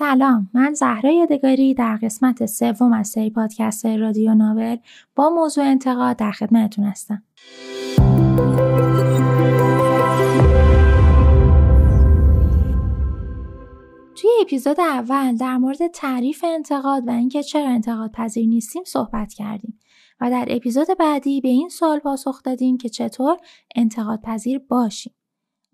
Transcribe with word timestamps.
سلام 0.00 0.50
من 0.54 0.74
زهرا 0.74 1.10
یادگاری 1.10 1.74
در 1.74 1.96
قسمت 1.96 2.46
سوم 2.46 2.92
از 2.92 3.08
سری 3.08 3.30
پادکست 3.30 3.86
رادیو 3.86 4.34
ناول 4.34 4.76
با 5.16 5.30
موضوع 5.30 5.64
انتقاد 5.64 6.16
در 6.16 6.30
خدمتتون 6.30 6.84
هستم. 6.84 7.22
توی 14.14 14.30
اپیزود 14.42 14.80
اول 14.80 15.36
در 15.36 15.56
مورد 15.56 15.86
تعریف 15.86 16.44
انتقاد 16.48 17.08
و 17.08 17.10
اینکه 17.10 17.42
چرا 17.42 17.68
انتقاد 17.68 18.12
پذیر 18.12 18.46
نیستیم 18.46 18.82
صحبت 18.86 19.32
کردیم 19.32 19.80
و 20.20 20.30
در 20.30 20.46
اپیزود 20.48 20.86
بعدی 20.98 21.40
به 21.40 21.48
این 21.48 21.68
سوال 21.68 21.98
پاسخ 21.98 22.42
دادیم 22.42 22.76
که 22.78 22.88
چطور 22.88 23.36
انتقاد 23.76 24.20
پذیر 24.20 24.58
باشیم. 24.58 25.12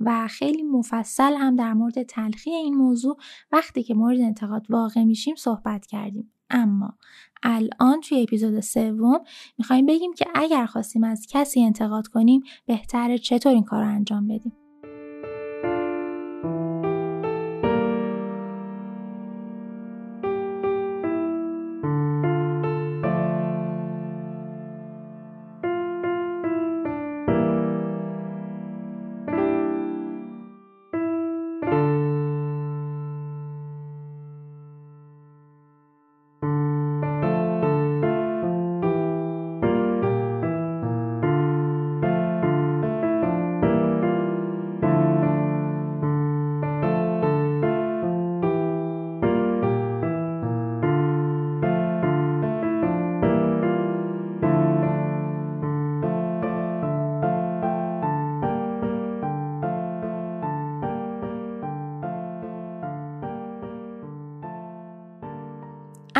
و 0.00 0.28
خیلی 0.28 0.62
مفصل 0.62 1.34
هم 1.34 1.56
در 1.56 1.72
مورد 1.72 2.02
تلخی 2.02 2.50
این 2.50 2.74
موضوع 2.74 3.16
وقتی 3.52 3.82
که 3.82 3.94
مورد 3.94 4.20
انتقاد 4.20 4.66
واقع 4.70 5.04
میشیم 5.04 5.34
صحبت 5.34 5.86
کردیم. 5.86 6.32
اما 6.50 6.94
الان 7.42 8.00
توی 8.00 8.22
اپیزود 8.22 8.60
سوم 8.60 9.20
می‌خوایم 9.58 9.86
بگیم 9.86 10.14
که 10.14 10.26
اگر 10.34 10.66
خواستیم 10.66 11.04
از 11.04 11.26
کسی 11.30 11.64
انتقاد 11.64 12.06
کنیم 12.06 12.42
بهتره 12.66 13.18
چطور 13.18 13.52
این 13.52 13.64
کار 13.64 13.82
رو 13.82 13.88
انجام 13.88 14.28
بدیم؟ 14.28 14.65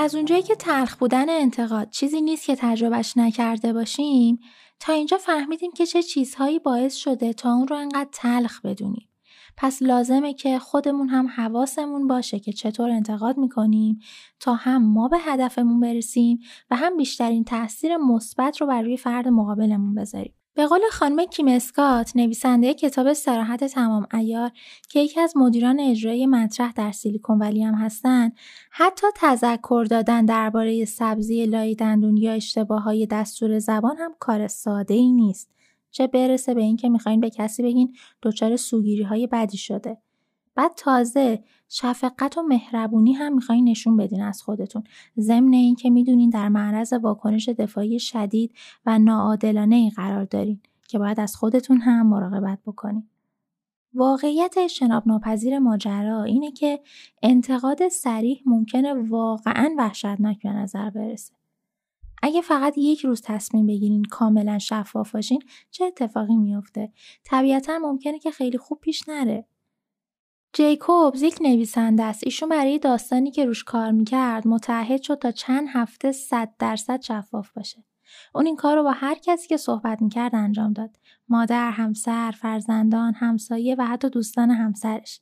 از 0.07 0.15
اونجایی 0.15 0.43
که 0.43 0.55
تلخ 0.55 0.97
بودن 0.97 1.29
انتقاد 1.29 1.91
چیزی 1.91 2.21
نیست 2.21 2.47
که 2.47 2.57
تجربهش 2.57 3.17
نکرده 3.17 3.73
باشیم 3.73 4.39
تا 4.81 4.93
اینجا 4.93 5.19
فهمیدیم 5.19 5.71
که 5.73 5.87
چه 5.87 6.03
چیزهایی 6.03 6.59
باعث 6.59 6.95
شده 6.95 7.33
تا 7.33 7.53
اون 7.53 7.69
رو 7.69 7.77
انقدر 7.77 8.09
تلخ 8.13 8.61
بدونیم. 8.61 9.09
پس 9.57 9.83
لازمه 9.83 10.35
که 10.35 10.59
خودمون 10.59 11.09
هم 11.09 11.27
حواسمون 11.27 12.07
باشه 12.07 12.39
که 12.39 12.53
چطور 12.53 12.91
انتقاد 12.91 13.39
می‌کنیم 13.39 13.99
تا 14.41 14.55
هم 14.55 14.93
ما 14.93 15.09
به 15.09 15.19
هدفمون 15.19 15.81
برسیم 15.81 16.39
و 16.71 16.77
هم 16.77 16.97
بیشترین 16.97 17.45
تاثیر 17.45 17.97
مثبت 17.97 18.61
رو 18.61 18.67
بر 18.67 18.83
روی 18.83 18.97
فرد 18.97 19.29
مقابلمون 19.29 19.95
بذاریم. 19.95 20.36
به 20.57 20.67
قول 20.67 20.81
خانم 20.93 21.25
کیم 21.25 21.49
اسکات 21.49 22.17
نویسنده 22.17 22.75
کتاب 22.75 23.13
سراحت 23.13 23.65
تمام 23.65 24.07
ایار 24.15 24.51
که 24.89 25.01
یکی 25.01 25.21
از 25.21 25.37
مدیران 25.37 25.81
اجرایی 25.81 26.27
مطرح 26.27 26.73
در 26.73 26.93
سیلیکون 26.93 27.39
ولی 27.39 27.63
هم 27.63 27.75
هستند 27.75 28.33
حتی 28.71 29.07
تذکر 29.17 29.87
دادن 29.91 30.25
درباره 30.25 30.85
سبزی 30.85 31.47
لای 31.47 31.75
دندون 31.75 32.17
یا 32.17 32.33
اشتباه 32.33 32.83
های 32.83 33.07
دستور 33.07 33.59
زبان 33.59 33.97
هم 33.99 34.15
کار 34.21 34.49
ساده 34.49 34.95
ای 34.95 35.13
نیست. 35.13 35.51
چه 35.91 36.07
برسه 36.07 36.55
به 36.55 36.63
اینکه 36.63 36.89
می‌خواین 36.89 37.21
به 37.21 37.31
کسی 37.31 37.63
بگین 37.63 37.97
دچار 38.23 38.57
سوگیری 38.57 39.03
های 39.03 39.27
بدی 39.27 39.57
شده. 39.57 39.99
بعد 40.57 40.73
تازه 40.77 41.45
شفقت 41.69 42.39
و 42.39 42.43
مهربونی 42.43 43.13
هم 43.13 43.35
می‌خواین 43.35 43.69
نشون 43.69 43.97
بدین 43.97 44.23
از 44.23 44.43
خودتون 44.43 44.85
ضمن 45.19 45.53
اینکه 45.53 45.91
می‌دونین 45.91 46.31
در 46.31 46.49
معرض 46.49 46.93
واکنش 46.93 47.49
دفاعی 47.49 47.99
شدید 47.99 48.55
و 48.87 48.99
ناعادلانه 48.99 49.77
ای 49.77 49.91
قرار 49.91 50.25
دارین 50.25 50.61
که 50.89 50.99
باید 50.99 51.21
از 51.21 51.37
خودتون 51.37 51.81
هم 51.81 52.07
مراقبت 52.07 52.59
بکنین 52.67 53.09
واقعیت 53.95 54.55
اجتناب 54.59 55.09
ناپذیر 55.09 55.59
ماجرا 55.59 56.23
اینه 56.23 56.53
که 56.53 56.81
انتقاد 57.23 57.89
سریح 57.89 58.43
ممکنه 58.47 58.95
واقعا 58.95 59.75
وحشتناک 59.79 60.43
به 60.43 60.49
نظر 60.49 60.91
برسه. 60.91 61.33
اگه 62.23 62.41
فقط 62.41 62.79
یک 62.79 63.01
روز 63.01 63.23
تصمیم 63.25 63.67
بگیرین 63.67 64.05
کاملا 64.05 64.59
شفاف 64.59 65.13
باشین 65.13 65.43
چه 65.71 65.85
اتفاقی 65.85 66.37
میافته؟ 66.37 66.93
طبیعتا 67.25 67.79
ممکنه 67.79 68.19
که 68.19 68.31
خیلی 68.31 68.59
خوب 68.59 68.81
پیش 68.81 69.09
نره. 69.09 69.47
جیکوبز 70.57 71.23
یک 71.23 71.39
نویسنده 71.41 72.03
است. 72.03 72.23
ایشون 72.25 72.49
برای 72.49 72.79
داستانی 72.79 73.31
که 73.31 73.45
روش 73.45 73.65
کار 73.65 73.91
می‌کرد 73.91 74.49
متعهد 74.49 75.03
شد 75.03 75.15
تا 75.15 75.31
چند 75.31 75.67
هفته 75.73 76.13
صد 76.13 76.51
درصد 76.59 77.03
شفاف 77.03 77.51
باشه. 77.53 77.85
اون 78.35 78.47
این 78.47 78.57
کار 78.57 78.77
رو 78.77 78.83
با 78.83 78.91
هر 78.91 79.15
کسی 79.15 79.49
که 79.49 79.57
صحبت 79.57 80.03
می‌کرد 80.03 80.35
انجام 80.35 80.73
داد. 80.73 80.97
مادر، 81.29 81.71
همسر، 81.71 82.31
فرزندان، 82.31 83.15
همسایه 83.15 83.75
و 83.79 83.87
حتی 83.87 84.11
دوستان 84.11 84.51
همسرش. 84.51 85.21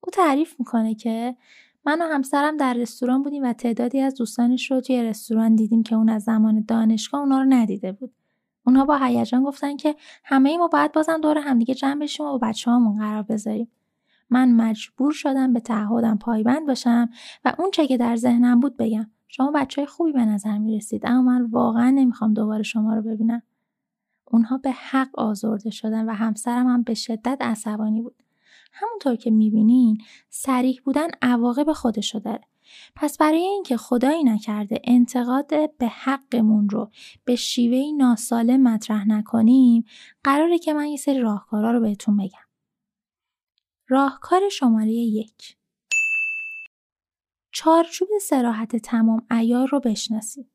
او 0.00 0.10
تعریف 0.10 0.54
می‌کنه 0.58 0.94
که 0.94 1.36
من 1.84 2.02
و 2.02 2.04
همسرم 2.04 2.56
در 2.56 2.74
رستوران 2.74 3.22
بودیم 3.22 3.44
و 3.44 3.52
تعدادی 3.52 4.00
از 4.00 4.14
دوستانش 4.14 4.70
رو 4.70 4.80
توی 4.80 5.02
رستوران 5.02 5.54
دیدیم 5.54 5.82
که 5.82 5.96
اون 5.96 6.08
از 6.08 6.22
زمان 6.22 6.64
دانشگاه 6.68 7.20
اونا 7.20 7.38
رو 7.38 7.46
ندیده 7.48 7.92
بود. 7.92 8.12
اونها 8.66 8.84
با 8.84 8.96
هیجان 8.96 9.42
گفتن 9.42 9.76
که 9.76 9.96
همه 10.24 10.50
ای 10.50 10.56
ما 10.56 10.68
باید 10.68 10.92
بازم 10.92 11.20
دور 11.20 11.38
همدیگه 11.38 11.74
جمع 11.74 12.00
بشیم 12.00 12.26
و 12.26 12.38
با 12.38 12.38
بچه 12.38 12.70
قرار 12.98 13.22
بذاریم. 13.22 13.68
من 14.30 14.52
مجبور 14.52 15.12
شدم 15.12 15.52
به 15.52 15.60
تعهدم 15.60 16.18
پایبند 16.18 16.66
باشم 16.66 17.08
و 17.44 17.52
اون 17.58 17.70
چه 17.70 17.86
که 17.86 17.96
در 17.96 18.16
ذهنم 18.16 18.60
بود 18.60 18.76
بگم. 18.76 19.10
شما 19.28 19.50
بچه 19.54 19.86
خوبی 19.86 20.12
به 20.12 20.24
نظر 20.24 20.58
می 20.58 20.76
رسید 20.76 21.06
اما 21.06 21.22
من 21.22 21.44
واقعا 21.50 21.90
نمی‌خوام 21.90 22.34
دوباره 22.34 22.62
شما 22.62 22.94
رو 22.94 23.02
ببینم. 23.02 23.42
اونها 24.24 24.58
به 24.58 24.70
حق 24.70 25.18
آزرده 25.18 25.70
شدن 25.70 26.08
و 26.08 26.12
همسرم 26.12 26.66
هم 26.66 26.82
به 26.82 26.94
شدت 26.94 27.38
عصبانی 27.40 28.02
بود. 28.02 28.22
همونطور 28.72 29.16
که 29.16 29.30
می‌بینین 29.30 29.98
سریح 30.28 30.80
بودن 30.84 31.08
عواقب 31.22 31.72
خودشو 31.72 32.18
داره. 32.18 32.44
پس 32.96 33.18
برای 33.18 33.42
اینکه 33.42 33.76
خدایی 33.76 34.24
نکرده 34.24 34.80
انتقاد 34.84 35.76
به 35.78 35.86
حقمون 35.86 36.68
رو 36.68 36.90
به 37.24 37.36
شیوهی 37.36 37.92
ناسالم 37.92 38.62
مطرح 38.62 39.08
نکنیم 39.08 39.84
قراره 40.24 40.58
که 40.58 40.74
من 40.74 40.86
یه 40.86 40.96
سری 40.96 41.20
راهکارا 41.20 41.72
رو 41.72 41.80
بهتون 41.80 42.16
بگم. 42.16 42.47
راهکار 43.90 44.48
شماره 44.48 44.92
یک 44.92 45.56
چارچوب 47.52 48.08
سراحت 48.22 48.76
تمام 48.76 49.26
ایار 49.30 49.68
رو 49.68 49.80
بشناسید. 49.80 50.46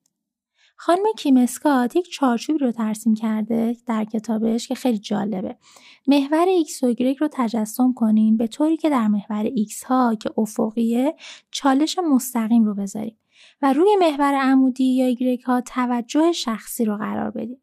خانم 0.75 1.03
کیمسکات 1.17 1.95
یک 1.95 2.11
چارچوبی 2.11 2.59
رو 2.59 2.71
ترسیم 2.71 3.15
کرده 3.15 3.77
در 3.85 4.05
کتابش 4.05 4.67
که 4.67 4.75
خیلی 4.75 4.97
جالبه. 4.97 5.57
محور 6.07 6.45
X 6.45 6.83
و 6.83 6.93
Y 6.93 7.17
رو 7.21 7.29
تجسم 7.31 7.93
کنین 7.93 8.37
به 8.37 8.47
طوری 8.47 8.77
که 8.77 8.89
در 8.89 9.07
محور 9.07 9.45
X 9.49 9.83
ها 9.85 10.15
که 10.15 10.31
افقیه 10.37 11.15
چالش 11.51 11.99
مستقیم 11.99 12.63
رو 12.63 12.75
بذاریم 12.75 13.17
و 13.61 13.73
روی 13.73 13.95
محور 13.99 14.33
عمودی 14.33 14.95
یا 14.95 15.37
Y 15.37 15.43
ها 15.43 15.61
توجه 15.61 16.31
شخصی 16.31 16.85
رو 16.85 16.97
قرار 16.97 17.31
بدیم. 17.31 17.62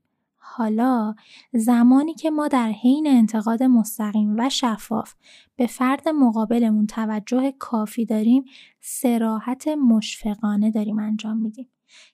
حالا 0.56 1.14
زمانی 1.52 2.14
که 2.14 2.30
ما 2.30 2.48
در 2.48 2.68
حین 2.68 3.06
انتقاد 3.06 3.62
مستقیم 3.62 4.36
و 4.38 4.48
شفاف 4.48 5.14
به 5.56 5.66
فرد 5.66 6.08
مقابلمون 6.08 6.86
توجه 6.86 7.54
کافی 7.58 8.04
داریم 8.04 8.44
سراحت 8.80 9.68
مشفقانه 9.68 10.70
داریم 10.70 10.98
انجام 10.98 11.36
میدیم. 11.36 11.68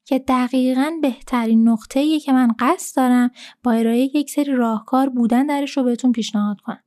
که 0.04 0.18
دقیقا 0.18 0.92
بهترین 1.02 1.68
نقطه 1.68 2.20
که 2.20 2.32
من 2.32 2.48
قصد 2.58 2.96
دارم 2.96 3.30
با 3.62 3.72
ارائه 3.72 4.16
یک 4.16 4.30
سری 4.30 4.52
راهکار 4.52 5.08
بودن 5.08 5.46
درش 5.46 5.76
رو 5.76 5.82
بهتون 5.82 6.12
پیشنهاد 6.12 6.60
کنم. 6.60 6.82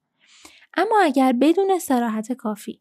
اما 0.77 0.95
اگر 1.03 1.33
بدون 1.33 1.79
سراحت 1.79 2.31
کافی 2.33 2.79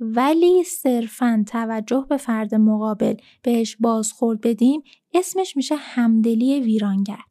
ولی 0.00 0.64
صرفا 0.64 1.44
توجه 1.46 2.06
به 2.08 2.16
فرد 2.16 2.54
مقابل 2.54 3.14
بهش 3.42 3.76
بازخورد 3.80 4.40
بدیم 4.40 4.82
اسمش 5.14 5.56
میشه 5.56 5.74
همدلی 5.78 6.60
ویرانگر. 6.60 7.29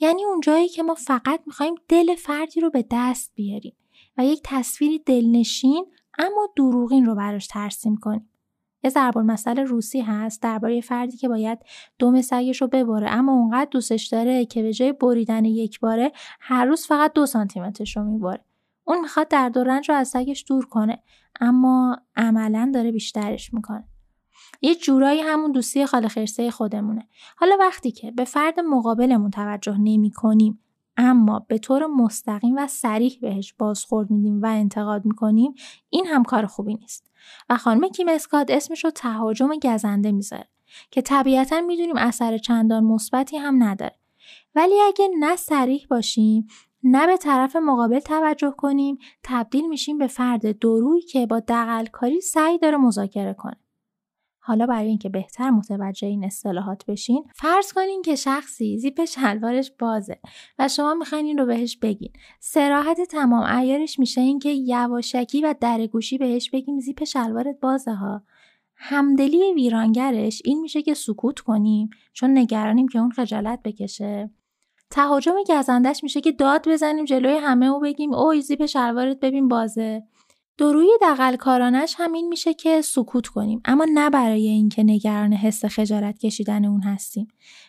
یعنی 0.00 0.24
اون 0.24 0.40
جایی 0.40 0.68
که 0.68 0.82
ما 0.82 0.94
فقط 0.94 1.40
می‌خوایم 1.46 1.74
دل 1.88 2.14
فردی 2.14 2.60
رو 2.60 2.70
به 2.70 2.84
دست 2.90 3.32
بیاریم 3.34 3.76
و 4.18 4.24
یک 4.24 4.40
تصویری 4.44 4.98
دلنشین 4.98 5.86
اما 6.18 6.48
دروغین 6.56 7.06
رو 7.06 7.14
براش 7.14 7.46
ترسیم 7.46 7.96
کنیم. 7.96 8.30
یه 8.84 8.90
ضرب 8.90 9.18
المثل 9.18 9.58
روسی 9.58 10.00
هست 10.00 10.42
درباره 10.42 10.80
فردی 10.80 11.16
که 11.16 11.28
باید 11.28 11.58
دم 11.98 12.20
سگش 12.20 12.62
رو 12.62 12.68
ببره 12.68 13.10
اما 13.10 13.32
اونقدر 13.32 13.68
دوستش 13.70 14.06
داره 14.06 14.44
که 14.44 14.62
به 14.62 14.72
جای 14.72 14.92
بریدن 14.92 15.44
یک 15.44 15.80
باره 15.80 16.12
هر 16.40 16.64
روز 16.64 16.86
فقط 16.86 17.12
دو 17.12 17.26
سانتیمترش 17.26 17.96
رو 17.96 18.04
می‌بره. 18.04 18.44
اون 18.84 19.00
می‌خواد 19.00 19.28
درد 19.28 19.56
و 19.56 19.64
رنج 19.64 19.90
رو 19.90 19.96
از 19.96 20.08
سگش 20.08 20.44
دور 20.48 20.66
کنه 20.66 21.02
اما 21.40 21.96
عملا 22.16 22.70
داره 22.74 22.92
بیشترش 22.92 23.54
می‌کنه 23.54 23.84
یه 24.60 24.74
جورایی 24.74 25.20
همون 25.20 25.52
دوستی 25.52 25.86
خاله 25.86 26.08
خرسه 26.08 26.50
خودمونه. 26.50 27.08
حالا 27.36 27.56
وقتی 27.60 27.90
که 27.90 28.10
به 28.10 28.24
فرد 28.24 28.60
مقابلمون 28.60 29.30
توجه 29.30 29.76
نمی 29.78 30.10
کنیم 30.10 30.60
اما 30.96 31.38
به 31.48 31.58
طور 31.58 31.86
مستقیم 31.86 32.54
و 32.58 32.66
سریح 32.66 33.18
بهش 33.20 33.52
بازخورد 33.52 34.10
میدیم 34.10 34.42
و 34.42 34.46
انتقاد 34.46 35.04
می‌کنیم 35.04 35.54
این 35.90 36.06
هم 36.06 36.22
کار 36.22 36.46
خوبی 36.46 36.74
نیست. 36.74 37.10
و 37.48 37.56
خانم 37.56 37.88
کیم 37.88 38.08
اسکات 38.08 38.50
اسمش 38.50 38.84
رو 38.84 38.90
تهاجم 38.90 39.50
گزنده 39.62 40.12
می‌ذاره 40.12 40.48
که 40.90 41.02
طبیعتا 41.02 41.60
می‌دونیم 41.60 41.96
اثر 41.96 42.38
چندان 42.38 42.84
مثبتی 42.84 43.36
هم 43.36 43.62
نداره. 43.62 43.96
ولی 44.54 44.80
اگه 44.80 45.08
نه 45.20 45.36
سریح 45.36 45.86
باشیم 45.90 46.46
نه 46.82 47.06
به 47.06 47.16
طرف 47.16 47.56
مقابل 47.56 47.98
توجه 47.98 48.50
کنیم 48.50 48.98
تبدیل 49.22 49.68
میشیم 49.68 49.98
به 49.98 50.06
فرد 50.06 50.58
درویی 50.58 51.02
که 51.02 51.26
با 51.26 51.40
دقلکاری 51.40 52.20
سعی 52.20 52.58
داره 52.58 52.76
مذاکره 52.76 53.34
کنه. 53.34 53.56
حالا 54.50 54.66
برای 54.66 54.88
اینکه 54.88 55.08
بهتر 55.08 55.50
متوجه 55.50 56.08
این 56.08 56.24
اصطلاحات 56.24 56.86
بشین 56.86 57.24
فرض 57.34 57.72
کنین 57.72 58.02
که 58.02 58.14
شخصی 58.14 58.78
زیپ 58.78 59.04
شلوارش 59.04 59.72
بازه 59.78 60.18
و 60.58 60.68
شما 60.68 60.94
می‌خواین 60.94 61.26
این 61.26 61.38
رو 61.38 61.46
بهش 61.46 61.76
بگین. 61.76 62.12
سراحت 62.40 63.00
تمام 63.00 63.56
ایارش 63.56 63.98
میشه 63.98 64.20
اینکه 64.20 64.50
یواشکی 64.50 65.42
و 65.42 65.54
درگوشی 65.60 66.18
بهش 66.18 66.50
بگیم 66.50 66.80
زیپ 66.80 67.04
شلوارت 67.04 67.60
بازه 67.60 67.92
ها. 67.92 68.22
همدلی 68.76 69.54
ویرانگرش 69.54 70.42
این 70.44 70.60
میشه 70.60 70.82
که 70.82 70.94
سکوت 70.94 71.40
کنیم 71.40 71.90
چون 72.12 72.38
نگرانیم 72.38 72.88
که 72.88 72.98
اون 72.98 73.10
خجالت 73.10 73.60
بکشه. 73.64 74.30
تهاجم 74.90 75.34
گزندش 75.48 76.02
میشه 76.02 76.20
که 76.20 76.32
داد 76.32 76.68
بزنیم 76.68 77.04
جلوی 77.04 77.36
همه 77.36 77.68
و 77.68 77.80
بگیم 77.80 78.14
اوی 78.14 78.40
زیپ 78.40 78.66
شلوارت 78.66 79.20
ببین 79.20 79.48
بازه. 79.48 80.02
دروی 80.60 80.88
دقل 81.02 81.36
کارانش 81.36 81.94
همین 81.98 82.28
میشه 82.28 82.54
که 82.54 82.80
سکوت 82.82 83.26
کنیم 83.26 83.60
اما 83.64 83.86
نه 83.94 84.10
برای 84.10 84.46
اینکه 84.48 84.82
نگران 84.82 85.32
حس 85.32 85.64
خجالت 85.64 86.18
کشیدن 86.18 86.64
اون 86.64 86.82
هستیم 86.82 87.28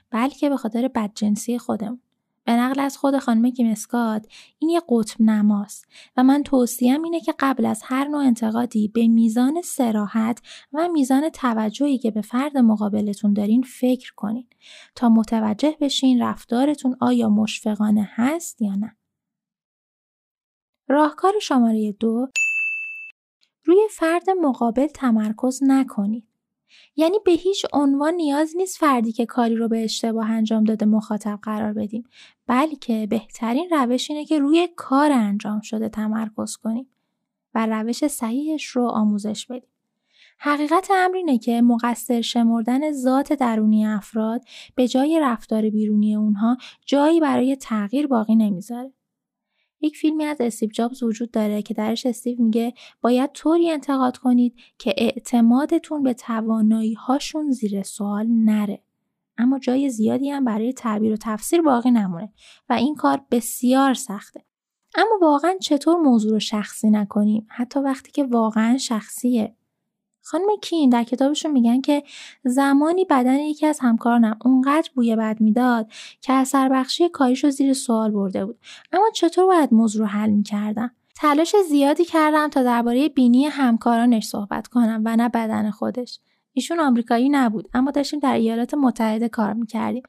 بلکه 0.09 0.49
به 0.49 0.57
خاطر 0.57 0.87
بدجنسی 0.87 1.57
خودمون 1.57 2.01
به 2.43 2.51
نقل 2.51 2.79
از 2.79 2.97
خود 2.97 3.17
خانم 3.17 3.49
کیمسکات 3.49 4.27
این 4.59 4.69
یه 4.69 4.81
قطب 4.89 5.21
نماست 5.21 5.85
و 6.17 6.23
من 6.23 6.43
توصیم 6.43 7.03
اینه 7.03 7.19
که 7.19 7.33
قبل 7.39 7.65
از 7.65 7.81
هر 7.85 8.07
نوع 8.07 8.21
انتقادی 8.23 8.87
به 8.87 9.07
میزان 9.07 9.61
سراحت 9.63 10.41
و 10.73 10.87
میزان 10.87 11.29
توجهی 11.29 11.97
که 11.97 12.11
به 12.11 12.21
فرد 12.21 12.57
مقابلتون 12.57 13.33
دارین 13.33 13.61
فکر 13.61 14.13
کنین 14.15 14.47
تا 14.95 15.09
متوجه 15.09 15.77
بشین 15.81 16.21
رفتارتون 16.21 16.95
آیا 17.01 17.29
مشفقانه 17.29 18.09
هست 18.15 18.61
یا 18.61 18.75
نه. 18.75 18.95
راهکار 20.87 21.33
شماره 21.41 21.91
دو 21.91 22.27
روی 23.63 23.87
فرد 23.91 24.29
مقابل 24.29 24.87
تمرکز 24.87 25.59
نکنید. 25.63 26.27
یعنی 26.95 27.17
به 27.25 27.31
هیچ 27.31 27.65
عنوان 27.73 28.13
نیاز 28.13 28.53
نیست 28.55 28.77
فردی 28.77 29.11
که 29.11 29.25
کاری 29.25 29.55
رو 29.55 29.67
به 29.67 29.83
اشتباه 29.83 30.31
انجام 30.31 30.63
داده 30.63 30.85
مخاطب 30.85 31.39
قرار 31.41 31.73
بدیم 31.73 32.03
بلکه 32.47 33.07
بهترین 33.07 33.69
روش 33.71 34.11
اینه 34.11 34.25
که 34.25 34.39
روی 34.39 34.69
کار 34.75 35.11
انجام 35.11 35.61
شده 35.61 35.89
تمرکز 35.89 36.55
کنیم 36.55 36.87
و 37.55 37.65
روش 37.65 38.07
صحیحش 38.07 38.65
رو 38.65 38.87
آموزش 38.87 39.45
بدیم. 39.45 39.69
حقیقت 40.37 40.87
امر 40.91 41.15
اینه 41.15 41.37
که 41.37 41.61
مقصر 41.61 42.21
شمردن 42.21 42.91
ذات 42.91 43.33
درونی 43.33 43.85
افراد 43.85 44.41
به 44.75 44.87
جای 44.87 45.19
رفتار 45.23 45.69
بیرونی 45.69 46.15
اونها 46.15 46.57
جایی 46.85 47.19
برای 47.19 47.55
تغییر 47.55 48.07
باقی 48.07 48.35
نمی‌ذاره. 48.35 48.93
یک 49.81 49.97
فیلمی 49.97 50.23
از 50.23 50.41
استیو 50.41 50.69
جابز 50.69 51.03
وجود 51.03 51.31
داره 51.31 51.61
که 51.61 51.73
درش 51.73 52.05
استیو 52.05 52.41
میگه 52.41 52.73
باید 53.01 53.31
طوری 53.31 53.71
انتقاد 53.71 54.17
کنید 54.17 54.55
که 54.77 54.93
اعتمادتون 54.97 56.03
به 56.03 56.13
توانایی 56.13 56.93
هاشون 56.93 57.51
زیر 57.51 57.83
سوال 57.83 58.27
نره. 58.27 58.83
اما 59.37 59.59
جای 59.59 59.89
زیادی 59.89 60.29
هم 60.29 60.45
برای 60.45 60.73
تعبیر 60.73 61.13
و 61.13 61.17
تفسیر 61.17 61.61
باقی 61.61 61.91
نمونه 61.91 62.33
و 62.69 62.73
این 62.73 62.95
کار 62.95 63.21
بسیار 63.31 63.93
سخته. 63.93 64.45
اما 64.95 65.19
واقعا 65.21 65.57
چطور 65.61 65.97
موضوع 65.97 66.31
رو 66.31 66.39
شخصی 66.39 66.89
نکنیم 66.89 67.47
حتی 67.49 67.79
وقتی 67.79 68.11
که 68.11 68.23
واقعا 68.23 68.77
شخصیه 68.77 69.55
خانم 70.23 70.47
کین 70.61 70.89
در 70.89 71.03
کتابشون 71.03 71.51
میگن 71.51 71.81
که 71.81 72.03
زمانی 72.43 73.05
بدن 73.05 73.39
یکی 73.39 73.65
از 73.65 73.79
همکارانم 73.79 74.39
اونقدر 74.45 74.89
بوی 74.95 75.15
بد 75.15 75.41
می‌داد 75.41 75.91
که 76.21 76.33
اثر 76.33 76.69
بخشی 76.69 77.09
کاریش 77.09 77.43
رو 77.43 77.49
زیر 77.49 77.73
سوال 77.73 78.11
برده 78.11 78.45
بود. 78.45 78.59
اما 78.91 79.09
چطور 79.13 79.45
باید 79.45 79.73
موضوع 79.73 80.01
رو 80.01 80.07
حل 80.07 80.29
می‌کردم؟ 80.29 80.91
تلاش 81.15 81.55
زیادی 81.69 82.05
کردم 82.05 82.47
تا 82.47 82.63
درباره 82.63 83.09
بینی 83.09 83.45
همکارانش 83.45 84.25
صحبت 84.25 84.67
کنم 84.67 85.01
و 85.05 85.15
نه 85.15 85.29
بدن 85.29 85.71
خودش. 85.71 86.19
ایشون 86.53 86.79
آمریکایی 86.79 87.29
نبود 87.29 87.69
اما 87.73 87.91
داشتیم 87.91 88.19
در 88.19 88.33
ایالات 88.33 88.73
متحده 88.73 89.29
کار 89.29 89.53
می‌کردیم. 89.53 90.03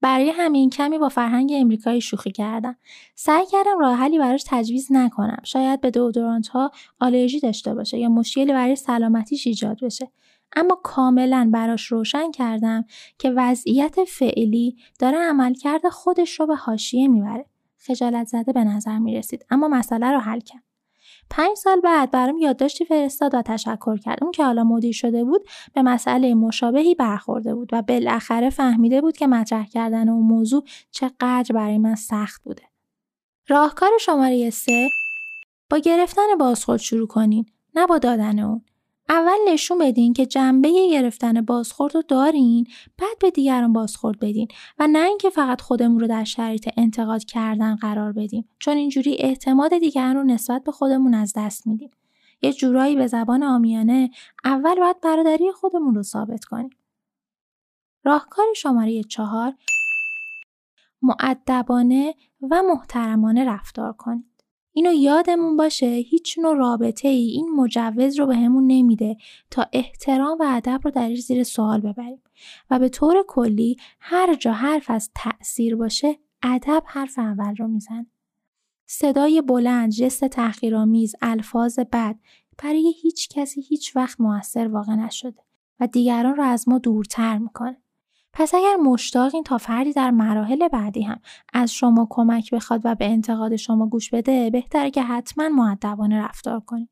برای 0.00 0.30
همین 0.30 0.70
کمی 0.70 0.98
با 0.98 1.08
فرهنگ 1.08 1.52
امریکایی 1.54 2.00
شوخی 2.00 2.32
کردم. 2.32 2.76
سعی 3.14 3.46
کردم 3.46 3.78
راه 3.78 3.96
حلی 3.96 4.18
براش 4.18 4.44
تجویز 4.46 4.88
نکنم. 4.90 5.40
شاید 5.44 5.80
به 5.80 5.90
دورانت 5.90 6.48
ها 6.48 6.70
آلرژی 7.00 7.40
داشته 7.40 7.74
باشه 7.74 7.98
یا 7.98 8.08
مشکلی 8.08 8.52
برای 8.52 8.76
سلامتیش 8.76 9.46
ایجاد 9.46 9.84
بشه. 9.84 10.10
اما 10.56 10.80
کاملا 10.82 11.50
براش 11.52 11.86
روشن 11.86 12.30
کردم 12.30 12.84
که 13.18 13.30
وضعیت 13.30 14.04
فعلی 14.04 14.76
داره 14.98 15.18
عملکرد 15.18 15.88
خودش 15.88 16.40
رو 16.40 16.46
به 16.46 16.56
حاشیه 16.56 17.08
می‌بره. 17.08 17.46
خجالت 17.78 18.26
زده 18.26 18.52
به 18.52 18.64
نظر 18.64 18.98
می 18.98 19.14
رسید 19.14 19.46
اما 19.50 19.68
مسئله 19.68 20.10
رو 20.10 20.18
حل 20.18 20.40
کرد. 20.40 20.65
پنج 21.30 21.56
سال 21.56 21.80
بعد 21.80 22.10
برام 22.10 22.38
یادداشتی 22.38 22.84
فرستاد 22.84 23.34
و 23.34 23.42
تشکر 23.42 23.96
کرد. 23.96 24.18
اون 24.22 24.32
که 24.32 24.44
حالا 24.44 24.64
مدیر 24.64 24.92
شده 24.92 25.24
بود 25.24 25.48
به 25.74 25.82
مسئله 25.82 26.34
مشابهی 26.34 26.94
برخورده 26.94 27.54
بود 27.54 27.68
و 27.72 27.82
بالاخره 27.82 28.50
فهمیده 28.50 29.00
بود 29.00 29.16
که 29.16 29.26
مطرح 29.26 29.66
کردن 29.66 30.08
اون 30.08 30.26
موضوع 30.26 30.64
چقدر 30.90 31.54
برای 31.54 31.78
من 31.78 31.94
سخت 31.94 32.42
بوده. 32.42 32.62
راهکار 33.48 33.90
شماره 34.00 34.50
سه 34.50 34.88
با 35.70 35.78
گرفتن 35.78 36.36
بازخورد 36.40 36.80
شروع 36.80 37.06
کنین 37.06 37.46
نه 37.74 37.86
با 37.86 37.98
دادن 37.98 38.38
اون. 38.38 38.64
اول 39.08 39.38
نشون 39.48 39.78
بدین 39.78 40.12
که 40.12 40.26
جنبه 40.26 40.88
گرفتن 40.90 41.40
بازخورد 41.40 41.94
رو 41.94 42.02
دارین 42.08 42.66
بعد 42.98 43.18
به 43.20 43.30
دیگران 43.30 43.72
بازخورد 43.72 44.18
بدین 44.18 44.48
و 44.78 44.86
نه 44.86 44.98
اینکه 44.98 45.30
فقط 45.30 45.60
خودمون 45.60 46.00
رو 46.00 46.06
در 46.06 46.24
شرایط 46.24 46.68
انتقاد 46.76 47.24
کردن 47.24 47.76
قرار 47.76 48.12
بدیم 48.12 48.48
چون 48.58 48.76
اینجوری 48.76 49.16
اعتماد 49.20 49.78
دیگران 49.78 50.16
رو 50.16 50.22
نسبت 50.22 50.64
به 50.64 50.72
خودمون 50.72 51.14
از 51.14 51.32
دست 51.36 51.66
میدیم. 51.66 51.90
یه 52.42 52.52
جورایی 52.52 52.96
به 52.96 53.06
زبان 53.06 53.42
آمیانه 53.42 54.10
اول 54.44 54.74
باید 54.74 55.00
برادری 55.00 55.52
خودمون 55.52 55.94
رو 55.94 56.02
ثابت 56.02 56.44
کنیم. 56.44 56.70
راهکار 58.04 58.46
شماره 58.56 59.02
چهار 59.02 59.54
معدبانه 61.02 62.14
و 62.50 62.62
محترمانه 62.62 63.44
رفتار 63.44 63.92
کنید 63.92 64.35
اینو 64.76 64.92
یادمون 64.92 65.56
باشه 65.56 65.86
هیچ 65.86 66.38
نوع 66.38 66.56
رابطه 66.56 67.08
ای 67.08 67.30
این 67.30 67.48
مجوز 67.50 68.18
رو 68.18 68.26
بهمون 68.26 68.66
به 68.66 68.72
نمیده 68.74 69.16
تا 69.50 69.66
احترام 69.72 70.38
و 70.40 70.44
ادب 70.48 70.80
رو 70.84 70.90
درش 70.90 71.20
زیر 71.20 71.42
سوال 71.42 71.80
ببریم 71.80 72.22
و 72.70 72.78
به 72.78 72.88
طور 72.88 73.24
کلی 73.28 73.76
هر 74.00 74.34
جا 74.34 74.52
حرف 74.52 74.90
از 74.90 75.10
تأثیر 75.14 75.76
باشه 75.76 76.18
ادب 76.42 76.82
حرف 76.86 77.18
اول 77.18 77.56
رو 77.56 77.68
میزن. 77.68 78.06
صدای 78.86 79.42
بلند، 79.42 79.90
جست 79.90 80.24
تحقیرآمیز، 80.24 81.14
الفاظ 81.22 81.78
بد 81.78 82.16
برای 82.62 82.94
هیچ 83.02 83.28
کسی 83.28 83.60
هیچ 83.60 83.96
وقت 83.96 84.20
موثر 84.20 84.68
واقع 84.68 84.94
نشده 84.94 85.42
و 85.80 85.86
دیگران 85.86 86.36
رو 86.36 86.42
از 86.42 86.68
ما 86.68 86.78
دورتر 86.78 87.38
می‌کنه. 87.38 87.76
پس 88.38 88.54
اگر 88.54 88.76
مشتاقین 88.76 89.42
تا 89.42 89.58
فردی 89.58 89.92
در 89.92 90.10
مراحل 90.10 90.68
بعدی 90.68 91.02
هم 91.02 91.20
از 91.52 91.72
شما 91.72 92.06
کمک 92.10 92.54
بخواد 92.54 92.80
و 92.84 92.94
به 92.94 93.04
انتقاد 93.04 93.56
شما 93.56 93.86
گوش 93.86 94.10
بده 94.10 94.50
بهتره 94.50 94.90
که 94.90 95.02
حتما 95.02 95.48
معدبانه 95.48 96.24
رفتار 96.24 96.60
کنید. 96.60 96.88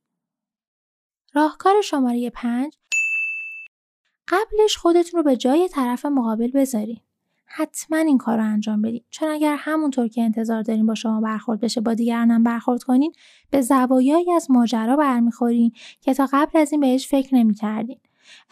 راهکار 1.35 1.81
شماره 1.81 2.31
پنج 2.31 2.73
قبلش 4.29 4.77
خودتون 4.77 5.19
رو 5.19 5.25
به 5.25 5.37
جای 5.37 5.69
طرف 5.69 6.07
مقابل 6.07 6.51
بذارین. 6.51 7.01
حتما 7.47 7.99
این 7.99 8.19
کار 8.19 8.37
رو 8.39 8.45
انجام 8.45 8.83
بدین 8.83 9.05
چون 9.11 9.29
اگر 9.29 9.57
همونطور 9.59 10.09
که 10.09 10.23
انتظار 10.23 10.63
دارین 10.63 10.87
با 10.87 10.95
شما 10.95 11.21
برخورد 11.21 11.61
بشه 11.61 11.81
با 11.81 11.95
دیگران 11.95 12.43
برخورد 12.43 12.83
کنین 12.83 13.13
به 13.51 13.61
زوایایی 13.61 14.33
از 14.33 14.51
ماجرا 14.51 14.97
برمیخورین 14.97 15.73
که 16.01 16.15
تا 16.15 16.29
قبل 16.33 16.59
از 16.59 16.73
این 16.73 16.81
بهش 16.81 17.09
فکر 17.09 17.35
نمی‌کردین 17.35 18.01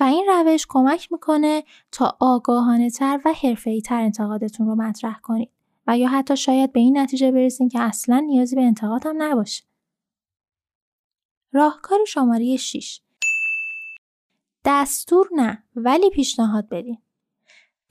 و 0.00 0.04
این 0.04 0.26
روش 0.28 0.66
کمک 0.68 1.12
می‌کنه 1.12 1.64
تا 1.92 2.16
آگاهانه 2.20 2.90
تر 2.90 3.20
و 3.24 3.32
حرفه‌ای 3.42 3.80
تر 3.80 4.00
انتقادتون 4.00 4.66
رو 4.66 4.74
مطرح 4.74 5.20
کنید 5.20 5.50
و 5.86 5.98
یا 5.98 6.08
حتی 6.08 6.36
شاید 6.36 6.72
به 6.72 6.80
این 6.80 6.98
نتیجه 6.98 7.32
برسین 7.32 7.68
که 7.68 7.80
اصلا 7.80 8.18
نیازی 8.18 8.56
به 8.56 8.62
انتقاد 8.62 9.06
هم 9.06 9.22
نباشه. 9.22 9.64
راهکار 11.52 11.98
شماره 12.04 12.56
6 12.56 13.00
دستور 14.64 15.28
نه 15.32 15.64
ولی 15.76 16.10
پیشنهاد 16.10 16.68
بدین. 16.68 16.98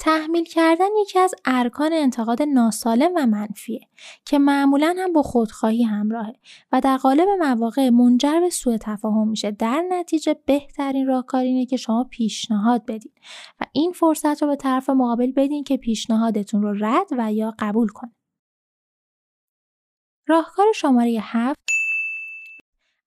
تحمیل 0.04 0.44
کردن 0.44 0.86
یکی 1.02 1.20
از 1.20 1.36
ارکان 1.46 1.94
انتقاد 1.94 2.42
ناسالم 2.42 3.12
و 3.16 3.26
منفیه 3.26 3.88
که 4.26 4.40
معمولا 4.40 4.96
هم 4.98 5.14
با 5.14 5.22
خودخواهی 5.22 5.84
همراهه 5.84 6.36
و 6.72 6.82
در 6.82 6.98
قالب 6.98 7.28
مواقع 7.40 7.90
منجر 7.90 8.40
به 8.40 8.50
سوء 8.50 8.78
تفاهم 8.82 9.28
میشه. 9.28 9.52
در 9.52 9.84
نتیجه 9.90 10.36
بهترین 10.46 11.08
راهکار 11.08 11.42
اینه 11.42 11.66
که 11.66 11.78
شما 11.78 12.04
پیشنهاد 12.04 12.86
بدین 12.86 13.12
و 13.60 13.66
این 13.72 13.92
فرصت 13.92 14.42
رو 14.42 14.48
به 14.48 14.56
طرف 14.56 14.90
مقابل 14.90 15.32
بدین 15.32 15.64
که 15.64 15.78
پیشنهادتون 15.78 16.62
رو 16.62 16.86
رد 16.86 17.08
و 17.18 17.34
یا 17.34 17.54
قبول 17.60 17.88
کنه. 17.88 18.12
راهکار 20.28 20.66
شماره 20.76 21.18
هفت. 21.22 21.60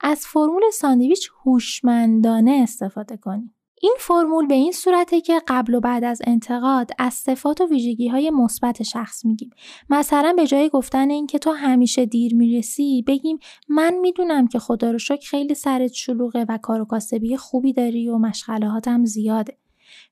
از 0.00 0.26
فرمول 0.26 0.62
ساندویچ 0.72 1.30
هوشمندانه 1.44 2.60
استفاده 2.62 3.16
کنید. 3.16 3.63
این 3.84 3.96
فرمول 3.98 4.46
به 4.46 4.54
این 4.54 4.72
صورته 4.72 5.20
که 5.20 5.42
قبل 5.48 5.74
و 5.74 5.80
بعد 5.80 6.04
از 6.04 6.22
انتقاد 6.26 6.90
از 6.98 7.14
صفات 7.14 7.60
و 7.60 7.66
ویژگی 7.66 8.08
های 8.08 8.30
مثبت 8.30 8.82
شخص 8.82 9.24
میگیم. 9.24 9.50
مثلا 9.90 10.32
به 10.36 10.46
جای 10.46 10.68
گفتن 10.68 11.10
این 11.10 11.26
که 11.26 11.38
تو 11.38 11.50
همیشه 11.50 12.06
دیر 12.06 12.34
می‌رسی 12.34 13.04
بگیم 13.06 13.38
من 13.68 13.94
می‌دونم 13.94 14.46
که 14.46 14.58
خدا 14.58 14.90
رو 14.90 14.98
شکر 14.98 15.28
خیلی 15.28 15.54
سرت 15.54 15.92
شلوغه 15.92 16.46
و 16.48 16.58
کار 16.58 16.80
و 16.80 16.84
کاسبی 16.84 17.36
خوبی 17.36 17.72
داری 17.72 18.08
و 18.08 18.18
مشغلهاتم 18.18 19.04
زیاده. 19.04 19.58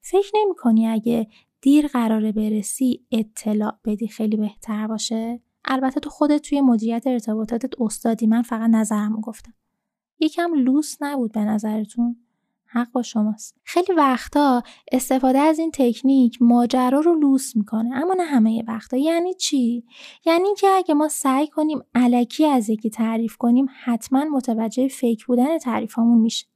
فکر 0.03 0.31
نمی 0.35 0.55
کنی 0.55 0.89
اگه 0.89 1.27
دیر 1.61 1.87
قراره 1.87 2.33
برسی 2.33 3.07
اطلاع 3.13 3.75
بدی 3.85 4.09
خیلی 4.09 4.37
بهتر 4.37 4.87
باشه؟ 4.87 5.41
البته 5.65 6.01
تو 6.01 6.11
خودت 6.11 6.43
توی 6.43 6.61
مدیریت 6.61 7.07
ارتباطاتت 7.07 7.81
استادی 7.81 8.27
من 8.27 8.43
فقط 8.43 8.71
نظرمو 8.71 9.21
گفتم. 9.21 9.55
یکم 10.21 10.55
لوس 10.55 10.97
نبود 11.01 11.33
به 11.33 11.41
نظرتون؟ 11.41 12.17
حق 12.73 12.93
با 12.93 13.03
شماست. 13.03 13.55
خیلی 13.65 13.93
وقتا 13.93 14.63
استفاده 14.93 15.39
از 15.39 15.59
این 15.59 15.71
تکنیک 15.75 16.43
ماجرا 16.43 17.01
رو 17.01 17.15
لوس 17.15 17.57
می‌کنه 17.57 17.97
اما 17.97 18.15
نه 18.15 18.25
همه 18.25 18.65
وقتا. 18.69 18.97
یعنی 18.97 19.35
چی؟ 19.35 19.85
یعنی 20.27 20.49
که 20.59 20.67
اگه 20.67 20.95
ما 20.95 21.09
سعی 21.09 21.47
کنیم 21.47 21.81
علکی 21.95 22.47
از 22.47 22.69
یکی 22.69 22.91
تعریف 22.91 23.37
کنیم 23.37 23.67
حتما 23.85 24.25
متوجه 24.25 24.89
فیک 24.89 25.27
بودن 25.27 25.59
تعریفمون 25.59 26.19
میشه. 26.19 26.47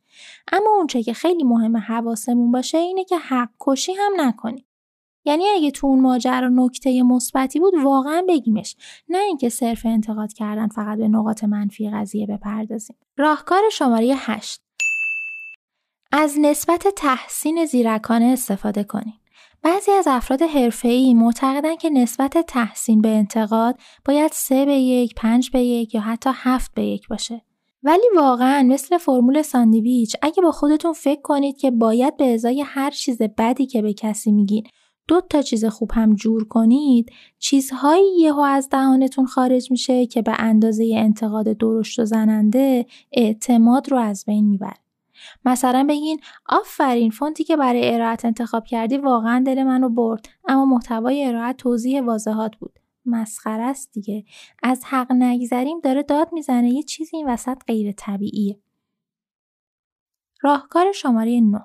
اما 0.53 0.71
اونچه 0.77 1.03
که 1.03 1.13
خیلی 1.13 1.45
مهمه 1.45 1.79
حواسمون 1.79 2.53
باشه 2.53 2.79
اینه 2.79 3.05
که 3.05 3.19
حق 3.19 3.51
کشی 3.61 3.93
هم 3.93 4.13
نکنیم. 4.17 4.65
یعنی 5.25 5.45
اگه 5.49 5.71
تو 5.71 5.87
اون 5.87 6.01
ماجرا 6.01 6.49
نکته 6.49 7.03
مثبتی 7.03 7.61
بود 7.61 7.75
واقعا 7.85 8.25
بگیمش. 8.29 8.77
نه 9.09 9.19
اینکه 9.19 9.49
صرف 9.49 9.87
انتقاد 9.87 10.33
کردن 10.33 10.69
فقط 10.69 10.99
به 10.99 11.09
نقاط 11.09 11.45
منفی 11.45 11.91
قضیه 11.91 12.27
بپردازیم. 12.27 12.97
راهکار 13.17 13.63
شماره 13.73 14.15
8 14.17 14.66
از 16.19 16.37
نسبت 16.41 16.89
تحسین 16.97 17.65
زیرکانه 17.65 18.25
استفاده 18.25 18.85
کنید 18.85 19.21
بعضی 19.63 19.91
از 19.91 20.07
افراد 20.09 20.43
حرفه‌ای 20.43 21.15
معتقدن 21.15 21.77
که 21.77 21.91
نسبت 21.91 22.39
تحسین 22.39 23.01
به 23.01 23.09
انتقاد 23.09 23.79
باید 24.05 24.33
3 24.33 24.67
به 24.67 24.73
یک، 24.73 25.15
5 25.15 25.51
به 25.51 25.61
یک 25.61 25.95
یا 25.95 26.01
حتی 26.01 26.31
7 26.35 26.75
به 26.75 26.83
یک 26.83 27.09
باشه. 27.09 27.43
ولی 27.83 28.03
واقعا 28.17 28.63
مثل 28.63 28.99
فرمول 28.99 29.43
ساندویچ 29.43 30.17
اگه 30.23 30.43
با 30.43 30.51
خودتون 30.51 30.93
فکر 30.93 31.21
کنید 31.23 31.57
که 31.57 31.71
باید 31.71 32.17
به 32.17 32.35
ازای 32.35 32.63
هر 32.67 32.91
چیز 32.91 33.23
بدی 33.39 33.67
که 33.67 33.83
به 33.83 33.93
کسی 33.93 34.33
میگین 34.33 34.65
دو 35.09 35.21
تا 35.21 35.43
چیز 35.43 35.65
خوب 35.65 35.91
هم 35.95 36.15
جور 36.15 36.49
کنید 36.49 37.13
چیزهایی 37.39 38.21
یهو 38.21 38.41
از 38.41 38.69
دهانتون 38.69 39.27
خارج 39.27 39.71
میشه 39.71 40.07
که 40.07 40.23
به 40.23 40.33
اندازه 40.39 40.95
انتقاد 40.97 41.47
درشت 41.47 41.99
و 41.99 42.05
زننده 42.05 42.87
اعتماد 43.13 43.91
رو 43.91 43.99
از 43.99 44.25
بین 44.27 44.49
می‌بره 44.49 44.86
مثلا 45.45 45.87
بگین 45.89 46.21
آفرین 46.47 47.11
فونتی 47.11 47.45
که 47.45 47.57
برای 47.57 47.95
ارائت 47.95 48.25
انتخاب 48.25 48.65
کردی 48.67 48.99
واقعا 48.99 49.43
دل 49.47 49.63
منو 49.63 49.89
برد 49.89 50.29
اما 50.49 50.65
محتوای 50.65 51.25
ارائت 51.25 51.57
توضیح 51.57 52.03
واضحات 52.03 52.57
بود. 52.57 52.79
مسخره 53.07 53.63
است 53.63 53.93
دیگه. 53.93 54.25
از 54.63 54.85
حق 54.85 55.13
نگذریم 55.13 55.81
داره 55.81 56.03
داد 56.03 56.29
می‌زنه 56.33 56.71
یه 56.71 56.83
چیزی 56.83 57.17
این 57.17 57.29
وسط 57.29 57.59
غیر 57.67 57.93
طبیعیه. 57.93 58.61
راهکار 60.43 60.93
شماره 60.93 61.41
9 61.41 61.61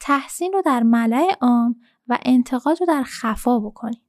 تحسین 0.00 0.52
رو 0.52 0.62
در 0.62 0.82
ملع 0.82 1.36
عام 1.40 1.76
و 2.08 2.18
انتقاد 2.24 2.80
رو 2.80 2.86
در 2.86 3.02
خفا 3.02 3.58
بکنیم. 3.60 4.00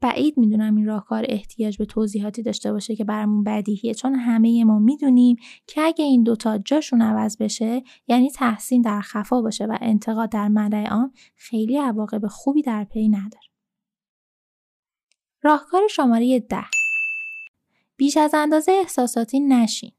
بعید 0.00 0.38
می‌دونم 0.38 0.76
این 0.76 0.86
راهکار 0.86 1.24
احتیاج 1.28 1.78
به 1.78 1.84
توضیحاتی 1.84 2.42
داشته 2.42 2.72
باشه 2.72 2.96
که 2.96 3.04
برامون 3.04 3.44
بدیهیه 3.44 3.94
چون 3.94 4.14
همه 4.14 4.64
ما 4.64 4.78
می‌دونیم 4.78 5.36
که 5.66 5.80
اگه 5.80 6.04
این 6.04 6.22
دوتا 6.22 6.58
جاشون 6.58 7.02
عوض 7.02 7.36
بشه 7.36 7.82
یعنی 8.08 8.30
تحسین 8.30 8.82
در 8.82 9.00
خفا 9.00 9.42
باشه 9.42 9.66
و 9.66 9.78
انتقاد 9.80 10.30
در 10.30 10.48
ملع 10.48 10.88
عام 10.88 11.12
خیلی 11.36 11.78
عواقب 11.78 12.26
خوبی 12.26 12.62
در 12.62 12.84
پی 12.84 13.08
نداره. 13.08 13.48
راهکار 15.42 15.88
شماره 15.90 16.40
ده 16.40 16.64
بیش 17.96 18.16
از 18.16 18.34
اندازه 18.34 18.72
احساساتی 18.72 19.40
نشین. 19.40 19.92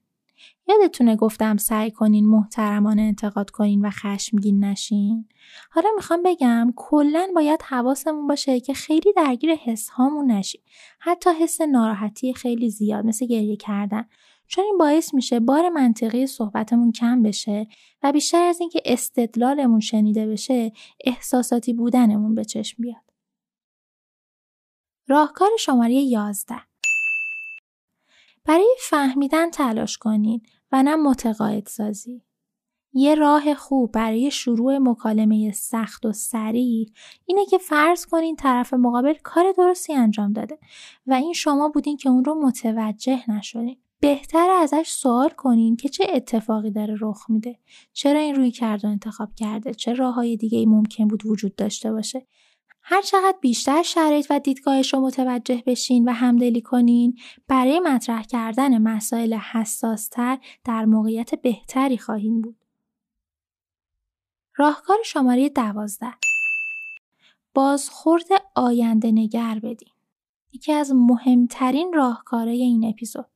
یادتونه 0.70 1.16
گفتم 1.16 1.58
سعی 1.58 1.92
کنین 1.92 2.26
محترمانه 2.26 3.02
انتقاد 3.02 3.50
کنین 3.50 3.86
و 3.86 3.90
خشمگین 3.90 4.64
نشین؟ 4.64 5.28
حالا 5.72 5.90
می‌خوام 5.96 6.24
بگم 6.24 6.74
کلا 6.76 7.28
باید 7.36 7.62
حواسمون 7.62 8.28
باشه 8.28 8.60
که 8.60 8.74
خیلی 8.74 9.14
درگیر 9.14 9.56
حس 9.56 9.90
هامون 9.90 10.32
نشیم 10.32 10.62
حتی 11.00 11.30
حس 11.30 11.62
ناراحتی 11.62 12.34
خیلی 12.34 12.70
زیاد 12.70 13.06
مثل 13.06 13.26
گریه 13.26 13.56
کردن. 13.56 14.06
چون 14.48 14.64
این 14.64 14.78
باعث 14.78 15.14
میشه 15.14 15.40
بار 15.40 15.70
منطقی 15.70 16.28
صحبتمون 16.28 16.92
کم 16.92 17.24
بشه 17.24 17.68
و 18.04 18.12
بیشتر 18.12 18.42
از 18.42 18.60
اینکه 18.60 18.82
استدلالمون 18.86 19.80
شنیده 19.80 20.28
بشه 20.28 20.72
احساساتی 21.06 21.74
بودنمون 21.74 22.36
به 22.36 22.46
چشم 22.46 22.84
بیاد. 22.84 23.04
راهکار 25.08 25.50
شماره 25.60 25.94
11 25.94 26.56
برای 28.46 28.76
فهمیدن 28.80 29.50
تلاش 29.50 29.98
کنید 29.98 30.59
و 30.72 30.84
نه 30.84 30.96
متقاعد 30.96 31.68
سازی. 31.68 32.24
یه 32.94 33.16
راه 33.16 33.54
خوب 33.54 33.92
برای 33.92 34.32
شروع 34.32 34.78
مکالمه 34.78 35.52
سخت 35.52 36.06
و 36.06 36.14
سریع 36.14 36.90
اینه 37.26 37.46
که 37.46 37.58
فرض 37.58 38.06
کنین 38.06 38.36
طرف 38.36 38.74
مقابل 38.74 39.14
کار 39.24 39.54
درستی 39.58 39.94
انجام 39.94 40.34
داده 40.34 40.60
و 41.08 41.14
این 41.14 41.34
شما 41.34 41.70
بودین 41.70 41.98
که 41.98 42.10
اون 42.10 42.26
رو 42.26 42.36
متوجه 42.36 43.32
نشدین. 43.32 43.78
بهتر 44.02 44.50
ازش 44.50 44.90
سوال 44.90 45.30
کنین 45.30 45.76
که 45.76 45.90
چه 45.90 46.08
اتفاقی 46.14 46.72
داره 46.72 46.98
رخ 47.02 47.30
میده 47.30 47.60
چرا 47.94 48.20
این 48.20 48.36
روی 48.36 48.52
کرد 48.52 48.86
و 48.86 48.88
انتخاب 48.88 49.30
کرده 49.36 49.74
چه 49.74 49.94
راه 49.94 50.14
های 50.14 50.38
دیگه 50.38 50.58
ای 50.58 50.66
ممکن 50.66 51.08
بود 51.08 51.26
وجود 51.26 51.56
داشته 51.56 51.92
باشه 51.92 52.28
هر 52.92 53.02
چقدر 53.02 53.38
بیشتر 53.42 53.84
شرایط 53.84 54.28
و 54.30 54.40
دیدگاهش 54.40 54.94
رو 54.94 55.00
متوجه 55.00 55.64
بشین 55.66 56.10
و 56.10 56.12
همدلی 56.12 56.62
کنین 56.62 57.20
برای 57.48 57.80
مطرح 57.80 58.24
کردن 58.24 58.82
مسائل 58.82 59.34
حساستر 59.34 60.38
در 60.66 60.86
موقعیت 60.86 61.36
بهتری 61.36 61.98
خواهیم 61.98 62.42
بود. 62.42 62.66
راهکار 64.56 64.98
شماره 65.06 65.50
دوازده 65.50 66.14
بازخورد 67.54 68.28
آینده 68.56 69.12
نگر 69.12 69.60
بدین. 69.64 69.94
یکی 70.54 70.74
از 70.74 70.92
مهمترین 70.96 71.94
راهکارهای 71.94 72.62
این 72.62 72.86
اپیزود. 72.86 73.30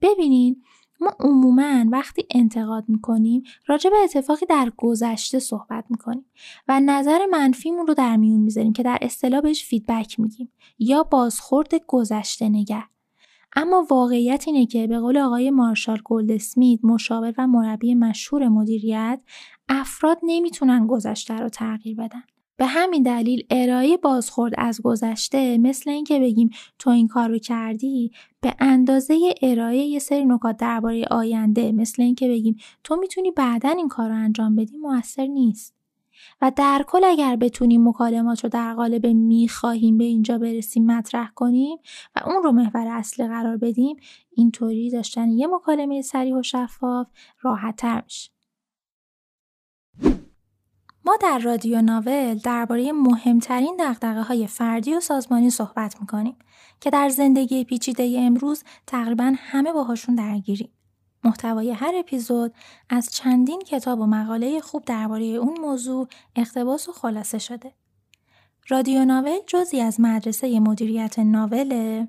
ببینین 0.00 0.62
ما 1.00 1.10
عموما 1.20 1.84
وقتی 1.92 2.26
انتقاد 2.34 2.84
می‌کنیم 2.88 3.42
راجع 3.66 3.90
به 3.90 3.96
اتفاقی 4.04 4.46
در 4.46 4.72
گذشته 4.76 5.38
صحبت 5.38 5.84
می‌کنیم 5.90 6.24
و 6.68 6.80
نظر 6.80 7.26
منفیمون 7.30 7.86
رو 7.86 7.94
در 7.94 8.16
میون 8.16 8.40
می‌ذاریم 8.40 8.72
که 8.72 8.82
در 8.82 8.98
اصطلاح 9.02 9.40
بهش 9.40 9.64
فیدبک 9.64 10.20
میگیم 10.20 10.52
یا 10.78 11.02
بازخورد 11.02 11.74
گذشته 11.86 12.48
نگر 12.48 12.84
اما 13.56 13.86
واقعیت 13.90 14.44
اینه 14.46 14.66
که 14.66 14.86
به 14.86 14.98
قول 14.98 15.18
آقای 15.18 15.50
مارشال 15.50 15.98
گولدسمیت 16.04 16.84
مشاور 16.84 17.34
و 17.38 17.46
مربی 17.46 17.94
مشهور 17.94 18.48
مدیریت 18.48 19.20
افراد 19.68 20.18
نمی‌تونن 20.22 20.86
گذشته 20.86 21.34
رو 21.34 21.48
تغییر 21.48 21.96
بدن. 21.96 22.22
به 22.58 22.66
همین 22.66 23.02
دلیل 23.02 23.46
ارائه 23.50 23.96
بازخورد 23.96 24.52
از 24.58 24.80
گذشته 24.82 25.58
مثل 25.58 25.90
اینکه 25.90 26.20
بگیم 26.20 26.50
تو 26.78 26.90
این 26.90 27.08
کار 27.08 27.28
رو 27.28 27.38
کردی 27.38 28.12
به 28.40 28.54
اندازه 28.58 29.34
ارائه 29.42 29.76
یه 29.76 29.98
سری 29.98 30.24
نکات 30.24 30.56
درباره 30.56 31.04
آینده 31.10 31.72
مثل 31.72 32.02
اینکه 32.02 32.28
بگیم 32.28 32.56
تو 32.84 32.96
می‌تونی 32.96 33.30
بعدا 33.30 33.68
این 33.68 33.88
کار 33.88 34.08
رو 34.08 34.14
انجام 34.14 34.56
بدی 34.56 34.76
موثر 34.76 35.26
نیست. 35.26 35.74
و 36.42 36.52
در 36.56 36.84
کل 36.88 37.04
اگر 37.04 37.36
بتونیم 37.36 37.88
مکالمات 37.88 38.44
رو 38.44 38.50
در 38.50 38.74
قالب 38.74 39.06
می‌خواهیم 39.06 39.98
به 39.98 40.04
اینجا 40.04 40.38
برسیم 40.38 40.86
مطرح 40.86 41.30
کنیم 41.34 41.78
و 42.16 42.22
اون 42.26 42.42
رو 42.42 42.52
محور 42.52 42.88
اصلی 42.88 43.28
قرار 43.28 43.56
بدیم 43.56 43.96
اینطوری 44.30 44.90
داشتن 44.90 45.30
یه 45.30 45.46
مکالمه 45.46 46.02
سریع 46.02 46.38
و 46.38 46.42
شفاف 46.42 47.06
راحتتر 47.40 48.02
میشه. 48.04 48.37
ما 51.08 51.16
در 51.20 51.38
رادیو 51.38 51.82
ناول 51.82 52.34
درباره 52.34 52.92
مهمترین 52.92 53.76
دقدقه 53.80 54.22
های 54.22 54.46
فردی 54.46 54.94
و 54.94 55.00
سازمانی 55.00 55.50
صحبت 55.50 56.00
می‌کنیم 56.00 56.36
که 56.80 56.90
در 56.90 57.08
زندگی 57.08 57.64
پیچیده 57.64 58.16
امروز 58.18 58.64
تقریبا 58.86 59.32
همه 59.36 59.72
باهاشون 59.72 60.14
درگیریم. 60.14 60.70
محتوای 61.24 61.70
هر 61.70 61.92
اپیزود 61.94 62.54
از 62.90 63.10
چندین 63.10 63.60
کتاب 63.60 64.00
و 64.00 64.06
مقاله 64.06 64.60
خوب 64.60 64.84
درباره 64.84 65.24
اون 65.24 65.60
موضوع 65.60 66.08
اقتباس 66.36 66.88
و 66.88 66.92
خلاصه 66.92 67.38
شده. 67.38 67.72
رادیو 68.68 69.04
ناول 69.04 69.38
جزی 69.46 69.80
از 69.80 70.00
مدرسه 70.00 70.60
مدیریت 70.60 71.18
ناوله 71.18 72.08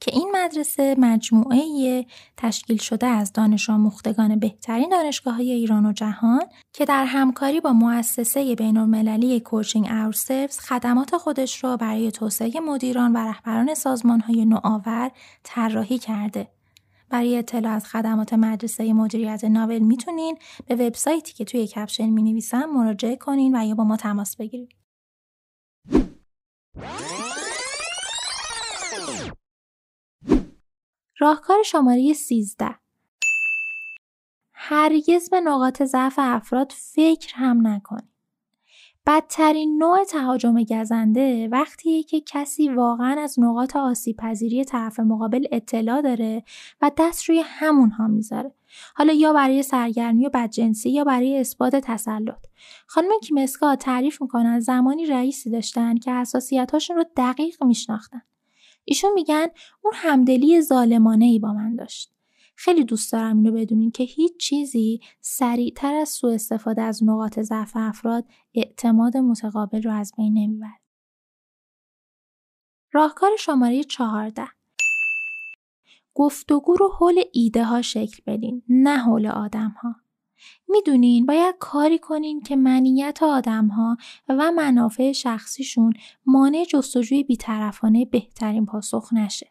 که 0.00 0.10
این 0.14 0.30
مدرسه 0.34 0.94
مجموعه 0.98 2.06
تشکیل 2.36 2.76
شده 2.76 3.06
از 3.06 3.32
دانش 3.32 3.70
آموختگان 3.70 4.38
بهترین 4.38 4.88
دانشگاه 4.88 5.34
های 5.34 5.50
ایران 5.52 5.86
و 5.86 5.92
جهان 5.92 6.42
که 6.72 6.84
در 6.84 7.04
همکاری 7.04 7.60
با 7.60 7.72
مؤسسه 7.72 8.54
بین 8.54 8.76
المللی 8.76 9.40
کوچینگ 9.40 9.86
اورسرفز 9.90 10.58
خدمات 10.58 11.16
خودش 11.16 11.64
را 11.64 11.76
برای 11.76 12.10
توسعه 12.10 12.60
مدیران 12.60 13.12
و 13.12 13.16
رهبران 13.16 13.74
سازمان 13.74 14.20
های 14.20 14.44
نوآور 14.44 15.10
طراحی 15.42 15.98
کرده. 15.98 16.48
برای 17.10 17.38
اطلاع 17.38 17.72
از 17.72 17.86
خدمات 17.86 18.32
مدرسه 18.32 18.92
مدیریت 18.92 19.44
ناول 19.44 19.78
می‌تونین 19.78 20.38
به 20.66 20.74
وبسایتی 20.74 21.32
که 21.32 21.44
توی 21.44 21.66
کپشن 21.66 22.06
می 22.06 22.22
نویسم 22.22 22.64
مراجعه 22.64 23.16
کنین 23.16 23.56
و 23.56 23.66
یا 23.66 23.74
با 23.74 23.84
ما 23.84 23.96
تماس 23.96 24.36
بگیرید. 24.36 24.74
راهکار 31.20 31.62
شماره 31.62 32.12
13 32.12 32.74
هرگز 34.52 35.30
به 35.30 35.40
نقاط 35.40 35.82
ضعف 35.82 36.14
افراد 36.18 36.72
فکر 36.76 37.34
هم 37.34 37.66
نکنید. 37.66 38.08
بدترین 39.06 39.78
نوع 39.78 40.04
تهاجم 40.04 40.62
گزنده 40.62 41.48
وقتیه 41.48 42.02
که 42.02 42.20
کسی 42.20 42.68
واقعا 42.68 43.20
از 43.20 43.40
نقاط 43.40 43.76
آسیب 43.76 44.16
پذیری 44.16 44.64
طرف 44.64 45.00
مقابل 45.00 45.46
اطلاع 45.52 46.02
داره 46.02 46.44
و 46.80 46.90
دست 46.98 47.24
روی 47.28 47.42
همونها 47.44 48.06
می‌ذاره. 48.06 48.52
حالا 48.94 49.12
یا 49.12 49.32
برای 49.32 49.62
سرگرمی 49.62 50.26
و 50.26 50.30
بدجنسی 50.34 50.90
یا 50.90 51.04
برای 51.04 51.38
اثبات 51.38 51.76
تسلط. 51.76 52.46
خانم 52.86 53.10
کیمسکا 53.22 53.76
تعریف 53.76 54.22
می‌کنن 54.22 54.60
زمانی 54.60 55.06
رئیسی 55.06 55.50
داشتن 55.50 55.96
که 55.96 56.12
حساسیتاشون 56.12 56.96
رو 56.96 57.04
دقیق 57.16 57.64
میشناختن. 57.64 58.22
ایشون 58.88 59.12
میگن 59.12 59.46
اون 59.82 59.92
همدلی 59.96 60.60
ظالمانه 60.60 61.24
ای 61.24 61.38
با 61.38 61.52
من 61.52 61.76
داشت. 61.76 62.12
خیلی 62.56 62.84
دوست 62.84 63.12
دارم 63.12 63.36
اینو 63.36 63.52
بدونین 63.52 63.90
که 63.90 64.04
هیچ 64.04 64.36
چیزی 64.36 65.00
سریعتر 65.20 65.94
از 65.94 66.08
سوء 66.08 66.34
استفاده 66.34 66.82
از 66.82 67.04
نقاط 67.04 67.40
ضعف 67.40 67.72
افراد 67.74 68.24
اعتماد 68.54 69.16
متقابل 69.16 69.82
رو 69.82 69.92
از 69.92 70.12
بین 70.16 70.38
نمی‌بره. 70.38 70.80
راهکار 72.92 73.30
شماره 73.38 73.84
14 73.84 74.48
گفتگو 76.14 76.76
رو 76.76 76.88
حول 76.98 77.22
ایده 77.32 77.64
ها 77.64 77.82
شکل 77.82 78.22
بدین 78.26 78.62
نه 78.68 78.98
حول 78.98 79.26
آدم 79.26 79.74
ها. 79.82 79.94
می‌دونین 80.68 81.26
باید 81.26 81.54
کاری 81.58 81.98
کنین 81.98 82.40
که 82.40 82.56
منیت 82.56 83.18
آدم 83.22 83.66
ها 83.66 83.96
و 84.28 84.52
منافع 84.52 85.12
شخصیشون 85.12 85.92
مانع 86.26 86.64
جستجوی 86.64 87.22
بیطرفانه 87.24 88.04
بهترین 88.04 88.66
پاسخ 88.66 89.12
نشه. 89.12 89.50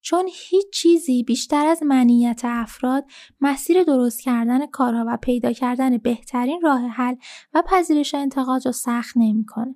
چون 0.00 0.28
هیچ 0.32 0.66
چیزی 0.72 1.22
بیشتر 1.22 1.66
از 1.66 1.82
منیت 1.82 2.40
افراد 2.44 3.04
مسیر 3.40 3.82
درست 3.84 4.20
کردن 4.20 4.66
کارها 4.66 5.04
و 5.08 5.18
پیدا 5.22 5.52
کردن 5.52 5.98
بهترین 5.98 6.60
راه 6.62 6.80
حل 6.80 7.14
و 7.54 7.62
پذیرش 7.66 8.14
انتقاد 8.14 8.66
رو 8.66 8.72
سخت 8.72 9.16
نمی‌کنه. 9.16 9.74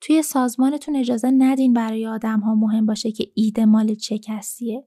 توی 0.00 0.22
سازمانتون 0.22 0.96
اجازه 0.96 1.30
ندین 1.30 1.72
برای 1.72 2.06
آدم 2.06 2.40
ها 2.40 2.54
مهم 2.54 2.86
باشه 2.86 3.12
که 3.12 3.30
ایده 3.34 3.64
مال 3.64 3.94
چه 3.94 4.18
کسیه. 4.18 4.86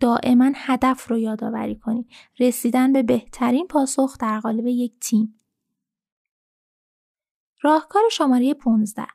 دائما 0.00 0.52
هدف 0.54 1.10
رو 1.10 1.18
یادآوری 1.18 1.76
کنید. 1.76 2.06
رسیدن 2.38 2.92
به 2.92 3.02
بهترین 3.02 3.66
پاسخ 3.66 4.18
در 4.18 4.40
قالب 4.40 4.66
یک 4.66 4.92
تیم. 5.00 5.34
راهکار 7.62 8.02
شماره 8.12 8.54
15 8.54 9.06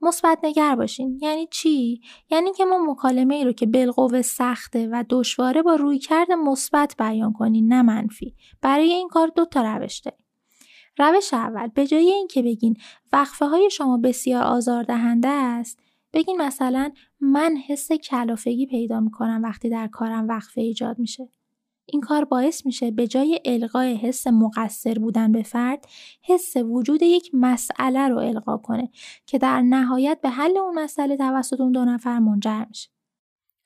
مثبت 0.00 0.38
نگر 0.42 0.76
باشین 0.76 1.18
یعنی 1.22 1.46
چی؟ 1.46 2.00
یعنی 2.30 2.52
که 2.52 2.64
ما 2.64 2.78
مکالمه 2.78 3.34
ای 3.34 3.44
رو 3.44 3.52
که 3.52 3.66
بالقوه 3.66 4.22
سخته 4.22 4.88
و 4.92 5.04
دشواره 5.10 5.62
با 5.62 5.74
رویکرد 5.74 6.32
مثبت 6.32 6.94
بیان 6.98 7.32
کنین 7.32 7.72
نه 7.72 7.82
منفی. 7.82 8.34
برای 8.62 8.92
این 8.92 9.08
کار 9.08 9.32
دو 9.36 9.44
تا 9.44 9.62
روش 9.62 9.98
داریم. 9.98 10.26
روش 10.98 11.34
اول 11.34 11.66
به 11.66 11.86
جای 11.86 12.10
اینکه 12.10 12.42
بگین 12.42 12.76
وقفه 13.12 13.46
های 13.46 13.70
شما 13.70 13.96
بسیار 13.98 14.42
آزاردهنده 14.42 15.28
است 15.28 15.78
بگین 16.16 16.42
مثلا 16.42 16.90
من 17.20 17.56
حس 17.66 17.92
کلافگی 17.92 18.66
پیدا 18.66 19.00
می‌کنم 19.00 19.40
وقتی 19.44 19.68
در 19.68 19.86
کارم 19.86 20.28
وقفه 20.28 20.60
ایجاد 20.60 20.98
میشه. 20.98 21.28
این 21.86 22.00
کار 22.00 22.24
باعث 22.24 22.66
میشه 22.66 22.90
به 22.90 23.06
جای 23.06 23.40
القای 23.44 23.94
حس 23.94 24.26
مقصر 24.26 24.98
بودن 24.98 25.32
به 25.32 25.42
فرد 25.42 25.86
حس 26.22 26.56
وجود 26.56 27.02
یک 27.02 27.30
مسئله 27.32 28.08
رو 28.08 28.18
القا 28.18 28.56
کنه 28.56 28.90
که 29.26 29.38
در 29.38 29.62
نهایت 29.62 30.18
به 30.22 30.30
حل 30.30 30.56
اون 30.56 30.78
مسئله 30.78 31.16
توسط 31.16 31.60
اون 31.60 31.72
دو 31.72 31.84
نفر 31.84 32.18
منجر 32.18 32.64
میشه. 32.68 32.90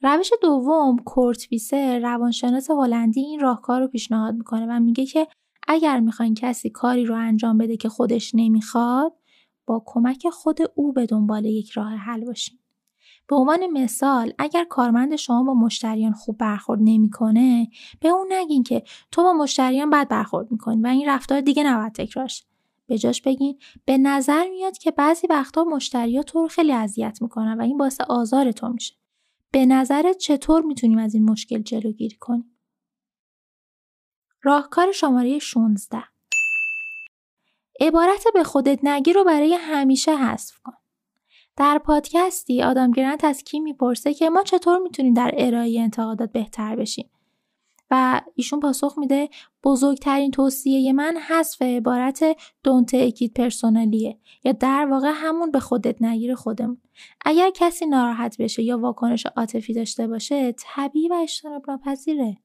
روش 0.02 0.30
دوم 0.42 0.98
کورت 0.98 1.52
ویسر 1.52 1.98
روانشناس 1.98 2.70
هلندی 2.70 3.20
این 3.20 3.40
راهکار 3.40 3.80
رو 3.80 3.88
پیشنهاد 3.88 4.34
می‌کنه 4.34 4.66
و 4.66 4.80
میگه 4.80 5.06
که 5.06 5.26
اگر 5.68 6.00
می‌خواین 6.00 6.34
کسی 6.34 6.70
کاری 6.70 7.04
رو 7.04 7.14
انجام 7.14 7.58
بده 7.58 7.76
که 7.76 7.88
خودش 7.88 8.34
نمی‌خواد 8.34 9.19
با 9.70 9.82
کمک 9.86 10.28
خود 10.28 10.58
او 10.74 10.92
به 10.92 11.06
دنبال 11.06 11.44
یک 11.44 11.70
راه 11.70 11.94
حل 11.94 12.24
باشین. 12.24 12.58
به 13.28 13.36
عنوان 13.36 13.66
مثال 13.66 14.32
اگر 14.38 14.64
کارمند 14.64 15.16
شما 15.16 15.42
با 15.42 15.54
مشتریان 15.54 16.12
خوب 16.12 16.38
برخورد 16.38 16.80
نمی‌کنه 16.82 17.68
به 18.00 18.08
اون 18.08 18.26
نگین 18.32 18.62
که 18.62 18.82
تو 19.12 19.22
با 19.22 19.32
مشتریان 19.32 19.90
بد 19.90 20.08
برخورد 20.08 20.52
می‌کنی 20.52 20.82
و 20.82 20.86
این 20.86 21.08
رفتار 21.08 21.40
دیگه 21.40 21.64
نباید 21.64 21.92
تکرارش 21.92 22.44
به 22.86 22.98
جاش 22.98 23.22
بگین 23.22 23.58
به 23.84 23.98
نظر 23.98 24.48
میاد 24.48 24.78
که 24.78 24.90
بعضی 24.90 25.26
وقتا 25.26 25.64
مشتریا 25.64 26.22
تو 26.22 26.42
رو 26.42 26.48
خیلی 26.48 26.72
اذیت 26.72 27.22
می‌کنن 27.22 27.58
و 27.58 27.62
این 27.62 27.76
باعث 27.76 28.00
آزار 28.00 28.52
تو 28.52 28.68
میشه. 28.68 28.94
به 29.50 29.66
نظرت 29.66 30.16
چطور 30.16 30.62
می‌تونیم 30.62 30.98
از 30.98 31.14
این 31.14 31.30
مشکل 31.30 31.62
جلوگیری 31.62 32.16
کنیم؟ 32.16 32.56
راهکار 34.42 34.92
شماره 34.92 35.38
16 35.38 36.02
عبارت 37.80 38.24
به 38.34 38.44
خودت 38.44 38.78
نگی 38.82 39.12
رو 39.12 39.24
برای 39.24 39.54
همیشه 39.54 40.16
حذف 40.16 40.58
کن. 40.64 40.72
در 41.56 41.78
پادکستی 41.78 42.62
آدم 42.62 42.90
گرنت 42.90 43.24
از 43.24 43.42
کی 43.44 43.60
می‌پرسه 43.60 44.14
که 44.14 44.30
ما 44.30 44.42
چطور 44.42 44.78
می‌تونیم 44.78 45.14
در 45.14 45.34
ارائه 45.38 45.80
انتقادات 45.80 46.32
بهتر 46.32 46.76
بشیم 46.76 47.10
و 47.90 48.20
ایشون 48.34 48.60
پاسخ 48.60 48.98
میده 48.98 49.28
بزرگترین 49.64 50.30
توصیه 50.30 50.92
من 50.92 51.16
حذف 51.28 51.62
عبارت 51.62 52.24
دونت 52.62 52.94
اکید 52.94 53.34
پرسونالیه 53.34 54.18
یا 54.44 54.52
در 54.52 54.86
واقع 54.90 55.12
همون 55.14 55.50
به 55.50 55.60
خودت 55.60 56.02
نگیر 56.02 56.34
خودمون. 56.34 56.80
اگر 57.24 57.50
کسی 57.54 57.86
ناراحت 57.86 58.36
بشه 58.38 58.62
یا 58.62 58.78
واکنش 58.78 59.26
عاطفی 59.26 59.74
داشته 59.74 60.06
باشه 60.06 60.54
طبیعی 60.58 61.08
و 61.08 61.14
اجتناب 61.14 61.70
ناپذیره. 61.70 62.36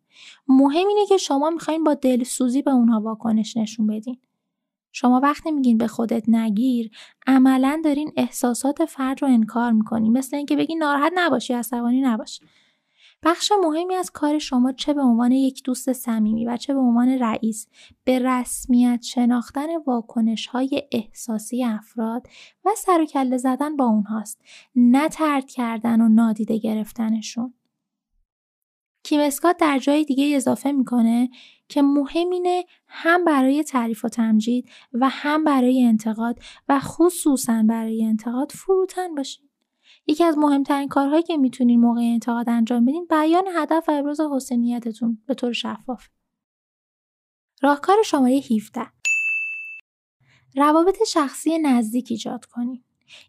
مهم 0.47 0.87
اینه 0.87 1.05
که 1.05 1.17
شما 1.17 1.49
می‌خواین 1.49 1.83
با 1.83 1.93
دلسوزی 1.93 2.61
به 2.61 2.71
اونها 2.71 3.01
واکنش 3.01 3.57
نشون 3.57 3.87
بدین. 3.87 4.17
شما 4.97 5.19
وقتی 5.23 5.51
میگین 5.51 5.77
به 5.77 5.87
خودت 5.87 6.23
نگیر 6.27 6.91
عملا 7.27 7.81
دارین 7.83 8.11
احساسات 8.17 8.85
فرد 8.85 9.21
رو 9.21 9.27
انکار 9.27 9.71
می‌کنین. 9.71 10.17
مثل 10.17 10.37
اینکه 10.37 10.55
بگین 10.55 10.77
ناراحت 10.77 11.11
نباشی 11.15 11.53
عصبانی 11.53 12.01
نباش. 12.01 12.39
بخش 13.23 13.51
مهمی 13.63 13.95
از 13.95 14.11
کار 14.11 14.39
شما 14.39 14.71
چه 14.71 14.93
به 14.93 15.01
عنوان 15.01 15.31
یک 15.31 15.63
دوست 15.63 15.93
صمیمی 15.93 16.45
و 16.45 16.57
چه 16.57 16.73
به 16.73 16.79
عنوان 16.79 17.09
رئیس 17.09 17.67
به 18.03 18.19
رسمیت 18.19 19.01
شناختن 19.01 19.67
واکنش 19.87 20.47
های 20.47 20.83
احساسی 20.91 21.63
افراد 21.63 22.27
و 22.65 22.69
سر 22.77 23.01
و 23.01 23.05
کله 23.05 23.37
زدن 23.37 23.75
با 23.75 23.85
اونهاست. 23.85 24.41
نه 24.75 25.09
ترد 25.09 25.45
کردن 25.45 26.01
و 26.01 26.09
نادیده 26.09 26.57
گرفتنشون. 26.57 27.53
کیمسکات 29.05 29.57
در 29.57 29.79
جای 29.79 30.03
دیگه 30.03 30.35
اضافه 30.35 30.71
می‌کنه 30.71 31.29
که 31.69 31.81
مهم 31.81 32.29
اینه 32.29 32.65
هم 32.87 33.25
برای 33.25 33.63
تعریف 33.63 34.05
و 34.05 34.09
تمجید 34.09 34.69
و 34.93 35.09
هم 35.09 35.43
برای 35.43 35.83
انتقاد 35.83 36.39
و 36.69 36.79
خصوصا 36.79 37.63
برای 37.67 38.05
انتقاد 38.05 38.51
فروتن 38.51 39.15
باشید. 39.15 39.49
یکی 40.07 40.23
از 40.23 40.37
مهمترین 40.37 40.87
کارهایی 40.87 41.23
که 41.23 41.37
می‌تونین 41.37 41.79
موقع 41.79 42.01
انتقاد 42.01 42.49
انجام 42.49 42.85
بدین 42.85 43.07
بیان 43.09 43.43
هدف 43.55 43.89
و 43.89 43.91
ابراز 43.91 44.19
حسنیتتون 44.21 45.21
به 45.27 45.33
طور 45.33 45.53
شفاف. 45.53 46.07
راهکار 47.61 47.95
شماره 48.05 48.41
17 48.51 48.81
روابط 50.55 50.97
شخصی 51.07 51.59
نزدیک 51.59 52.07
ایجاد 52.09 52.45
کنید. 52.45 52.83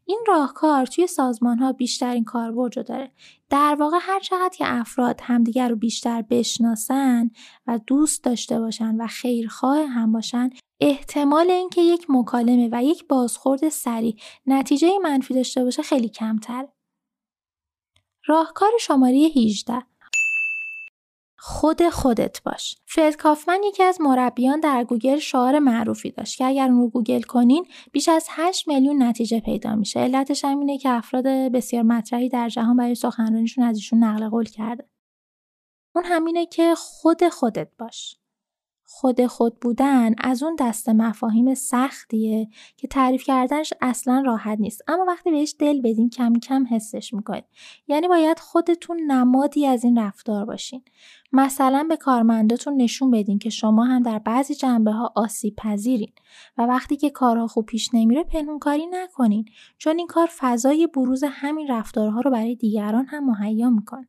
این 0.05 0.25
راهکار 0.27 0.87
توی 0.87 1.07
سازمان 1.07 1.59
ها 1.59 1.73
بیشترین 1.73 2.25
کاربرد 2.25 2.77
رو 2.77 2.83
داره. 2.83 3.13
در 3.51 3.77
واقع 3.81 3.99
هر 4.01 4.21
چقدر 4.21 4.57
که 4.57 4.65
افراد 4.67 5.21
همدیگر 5.23 5.69
رو 5.69 5.77
بیشتر 5.77 6.23
بشناسن 6.23 7.31
و 7.67 7.81
دوست 7.87 8.25
داشته 8.25 8.61
باشن 8.61 8.97
و 8.97 9.07
خیرخواه 9.07 9.87
هم 9.87 10.13
باشن 10.13 10.51
احتمال 10.81 11.51
اینکه 11.51 11.81
یک 11.81 12.07
مکالمه 12.09 12.69
و 12.73 12.85
یک 12.85 13.09
بازخورد 13.09 13.69
سریع 13.69 14.17
نتیجه 14.47 14.99
منفی 15.03 15.35
داشته 15.35 15.65
باشه 15.65 15.83
خیلی 15.83 16.09
کمتر. 16.09 16.69
راهکار 18.27 18.71
شماره 18.81 19.17
18 19.17 19.83
خود 21.49 21.89
خودت 21.89 22.43
باش. 22.43 22.77
فرد 22.87 23.17
کافمن 23.17 23.63
یکی 23.63 23.83
از 23.83 24.01
مربیان 24.01 24.61
در 24.61 24.85
گوگل 24.85 25.19
شعار 25.19 25.59
معروفی 25.59 26.11
داشت 26.11 26.39
که 26.39 26.45
اگر 26.45 26.69
اون 26.69 26.81
رو 26.81 26.89
گوگل 26.89 27.23
کنین 27.23 27.67
بیش 27.93 28.09
از 28.09 28.27
8 28.31 28.69
میلیون 28.69 29.03
نتیجه 29.03 29.41
پیدا 29.41 29.75
میشه. 29.75 30.01
علتش 30.01 30.45
هم 30.45 30.59
اینه 30.59 30.79
که 30.79 30.89
افراد 30.89 31.25
بسیار 31.27 31.83
مطرحی 31.83 32.29
در 32.29 32.49
جهان 32.49 32.77
برای 32.77 32.95
سخنرانیشون 32.95 33.65
از 33.65 33.77
ایشون 33.77 34.05
نقل 34.05 34.29
قول 34.29 34.45
کرده. 34.45 34.89
اون 35.95 36.05
همینه 36.05 36.47
که 36.47 36.75
خود 36.75 37.29
خودت 37.29 37.69
باش. 37.79 38.17
خود 38.89 39.27
خود 39.27 39.61
بودن 39.61 40.15
از 40.19 40.43
اون 40.43 40.57
دست 40.59 40.89
مفاهیم 40.89 41.55
سختیه 41.55 42.49
که 42.77 42.89
تعریف 42.89 43.25
کردنش 43.25 43.73
اصلا 43.81 44.23
راحت 44.27 44.59
نیست. 44.61 44.83
اما 44.89 45.05
وقتی 45.09 45.31
بهش 45.31 45.55
دل 45.59 45.81
بدین 45.81 46.11
کم 46.11 46.33
کم 46.33 46.67
حسش 46.71 47.15
می‌کنید. 47.15 47.45
یعنی 47.89 48.09
باید 48.09 48.39
خودتون 48.39 49.01
نمادی 49.01 49.67
از 49.67 49.85
این 49.85 49.99
رفتار 49.99 50.45
باشین. 50.45 50.83
مثلا 51.33 51.87
به 51.89 51.97
کارمنداتون 51.97 52.77
نشون 52.77 53.11
بدین 53.11 53.39
که 53.39 53.51
شما 53.51 53.85
هم 53.85 54.03
در 54.03 54.19
بعضی 54.19 54.55
جنبه 54.55 54.91
ها 54.93 55.13
آسیب 55.17 55.55
پذیرین 55.57 56.13
و 56.59 56.63
وقتی 56.63 56.97
که 56.97 57.11
کارها 57.11 57.47
خوب 57.47 57.67
پیش 57.67 57.91
نمیره 57.95 58.25
پنهونکاری 58.25 58.87
نکنین. 58.87 59.45
چون 59.79 59.99
این 59.99 60.07
کار 60.07 60.29
فضای 60.39 60.87
بروز 60.87 61.25
همین 61.29 61.69
رفتارها 61.69 62.21
رو 62.21 62.31
برای 62.31 62.55
دیگران 62.55 63.07
هم 63.07 63.31
مهیا 63.31 63.71
می‌کنه. 63.71 64.09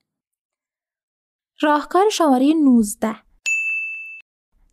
راهکار 1.62 2.10
شماره 2.10 2.54
19 2.54 3.27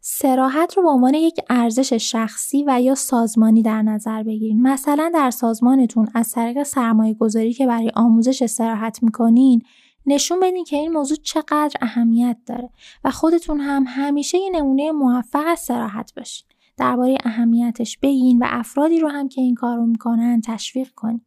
سراحت 0.06 0.76
رو 0.76 0.82
به 0.82 0.88
عنوان 0.88 1.14
یک 1.14 1.40
ارزش 1.50 1.92
شخصی 1.92 2.64
و 2.66 2.80
یا 2.82 2.94
سازمانی 2.94 3.62
در 3.62 3.82
نظر 3.82 4.22
بگیرید. 4.22 4.56
مثلا 4.56 5.10
در 5.14 5.30
سازمانتون 5.30 6.08
از 6.14 6.32
طریق 6.32 6.62
سرمایه 6.62 7.14
گذاری 7.14 7.52
که 7.52 7.66
برای 7.66 7.90
آموزش 7.94 8.46
سراحت 8.46 9.02
می‌کنین 9.02 9.62
نشون 10.06 10.40
بدین 10.40 10.64
که 10.64 10.76
این 10.76 10.92
موضوع 10.92 11.16
چقدر 11.22 11.72
اهمیت 11.80 12.36
داره 12.46 12.70
و 13.04 13.10
خودتون 13.10 13.60
هم 13.60 13.84
همیشه 13.86 14.38
یه 14.38 14.50
نمونه 14.50 14.92
موفق 14.92 15.44
از 15.46 15.60
سراحت 15.60 16.14
باشین. 16.16 16.48
درباره 16.76 17.18
اهمیتش 17.24 17.98
بگین 17.98 18.38
و 18.38 18.46
افرادی 18.48 19.00
رو 19.00 19.08
هم 19.08 19.28
که 19.28 19.40
این 19.40 19.54
کار 19.54 19.76
رو 19.76 19.86
می‌کنن 19.86 20.40
تشویق 20.40 20.90
کنین. 20.90 21.20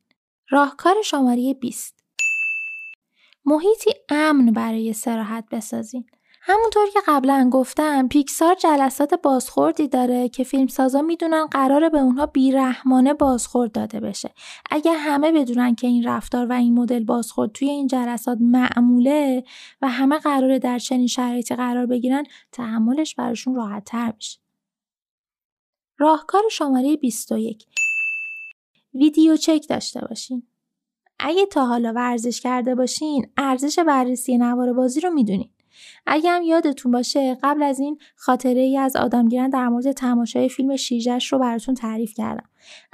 راهکار 0.50 0.96
شماره 1.04 1.54
20 1.54 2.04
محیطی 3.46 3.92
امن 4.10 4.52
برای 4.52 4.94
سراحت 4.94 5.46
بسازین. 5.52 6.06
همونطور 6.50 6.88
که 6.94 7.00
قبلا 7.08 7.50
گفتم 7.54 8.08
پیکسار 8.08 8.56
جلسات 8.56 9.14
بازخوردی 9.14 9.88
داره 9.88 10.30
که 10.30 10.44
فیلمسازا 10.44 11.02
می‌دونن 11.02 11.46
قراره 11.46 11.90
به 11.90 12.00
اونها 12.00 12.26
بیرحمانه 12.26 13.14
بازخورد 13.14 13.72
داده 13.72 14.00
بشه. 14.00 14.34
اگه 14.72 14.92
همه 14.94 15.32
بدونن 15.32 15.76
که 15.76 15.88
این 15.88 16.04
رفتار 16.08 16.46
و 16.46 16.54
این 16.54 16.74
مدل 16.74 17.04
بازخورد 17.04 17.52
توی 17.52 17.70
این 17.70 17.88
جلسات 17.88 18.38
معموله 18.42 19.44
و 19.82 19.90
همه 19.90 20.20
قراره 20.20 20.60
در 20.60 20.80
چنین 20.80 21.08
شرایطی 21.08 21.56
قرار 21.56 21.86
بگیرن 21.86 22.24
تحملش 22.52 23.16
براشون 23.16 23.56
راحت 23.56 23.84
تر 23.84 24.14
میشه. 24.16 24.40
راهکار 25.98 26.42
شماره 26.52 26.96
21 26.96 27.66
ویدیو 28.94 29.36
چک 29.36 29.66
داشته 29.70 30.02
باشین. 30.02 30.44
اگه 31.20 31.46
تا 31.46 31.66
حالا 31.66 31.94
ورزش 31.94 32.42
کرده 32.42 32.76
باشین 32.76 33.32
ارزش 33.38 33.80
بررسی 33.80 34.38
نوار 34.38 34.74
بازی 34.74 35.00
رو 35.00 35.10
می‌دونین. 35.10 35.50
اگه 36.06 36.32
هم 36.32 36.42
یادتون 36.42 36.92
باشه 36.92 37.38
قبل 37.44 37.63
از 37.63 37.80
این 37.80 37.98
خاطره 38.16 38.62
ای 38.62 38.78
از 38.78 38.96
آدمگیرن 38.96 39.50
در 39.50 39.68
مورد 39.68 39.92
تماشای 39.92 40.50
فیلم 40.50 40.76
شیجش 40.76 41.34
رو 41.34 41.40
براتون 41.40 41.76
تعریف 41.76 42.13
کردم 42.13 42.50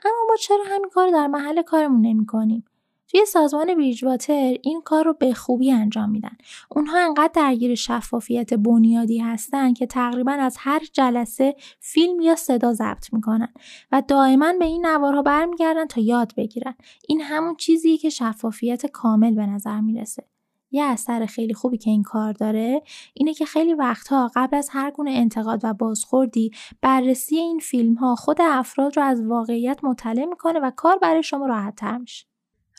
اما 0.06 0.26
ما 0.30 0.36
چرا 0.36 0.64
همین 0.68 0.90
کار 0.90 1.10
در 1.10 1.28
محل 1.28 1.62
کارمون 1.62 2.02
نمی 2.02 2.26
کنیم؟ 2.26 2.66
توی 3.14 3.26
سازمان 3.26 3.76
بریجواتر 3.76 4.58
این 4.64 4.82
کار 4.82 5.06
رو 5.06 5.14
به 5.14 5.34
خوبی 5.34 5.72
انجام 5.72 6.10
میدن. 6.10 6.38
اونها 6.70 7.00
انقدر 7.00 7.32
درگیر 7.34 7.76
شفافیت 7.76 8.54
بنیادی 8.54 9.18
هستن 9.18 9.74
که 9.74 9.86
تقریبا 9.86 10.32
از 10.32 10.56
هر 10.60 10.82
جلسه 10.94 11.56
فیلم 11.80 12.22
یا 12.22 12.36
صدا 12.36 12.74
ضبط 12.74 13.14
می‌کنن 13.14 13.54
و 13.92 14.04
دائما 14.08 14.54
به 14.60 14.66
این 14.66 14.86
نوارها 14.86 15.22
برمیگردن 15.22 15.86
تا 15.86 16.02
یاد 16.02 16.34
بگیرن. 16.38 16.76
این 17.08 17.22
همون 17.22 17.56
چیزیه 17.56 17.98
که 17.98 18.10
شفافیت 18.10 18.86
کامل 18.86 19.36
به 19.36 19.46
نظر 19.46 19.82
می‌رسه. 19.82 20.24
یه 20.74 20.84
اثر 20.84 21.26
خیلی 21.26 21.54
خوبی 21.54 21.78
که 21.78 21.90
این 21.90 22.04
کار 22.04 22.34
داره 22.34 22.82
اینه 23.14 23.34
که 23.34 23.46
خیلی 23.46 23.74
وقتها 23.74 24.32
قبل 24.36 24.58
از 24.58 24.70
هر 24.72 24.92
گونه 24.92 25.12
انتقاد 25.12 25.60
و 25.64 25.74
بازخوردی 25.74 26.52
بررسی 26.82 27.36
این 27.36 27.60
فیلم 27.60 27.94
ها 27.94 28.16
خود 28.16 28.38
افراد 28.42 28.98
رو 28.98 29.04
از 29.04 29.22
واقعیت 29.22 29.84
مطلع 29.84 30.26
می‌کنه 30.26 30.60
و 30.60 30.72
کار 30.76 30.98
برای 30.98 31.24
شما 31.24 31.46
راحت 31.46 31.76
تر 31.76 31.98
میشه. 31.98 32.26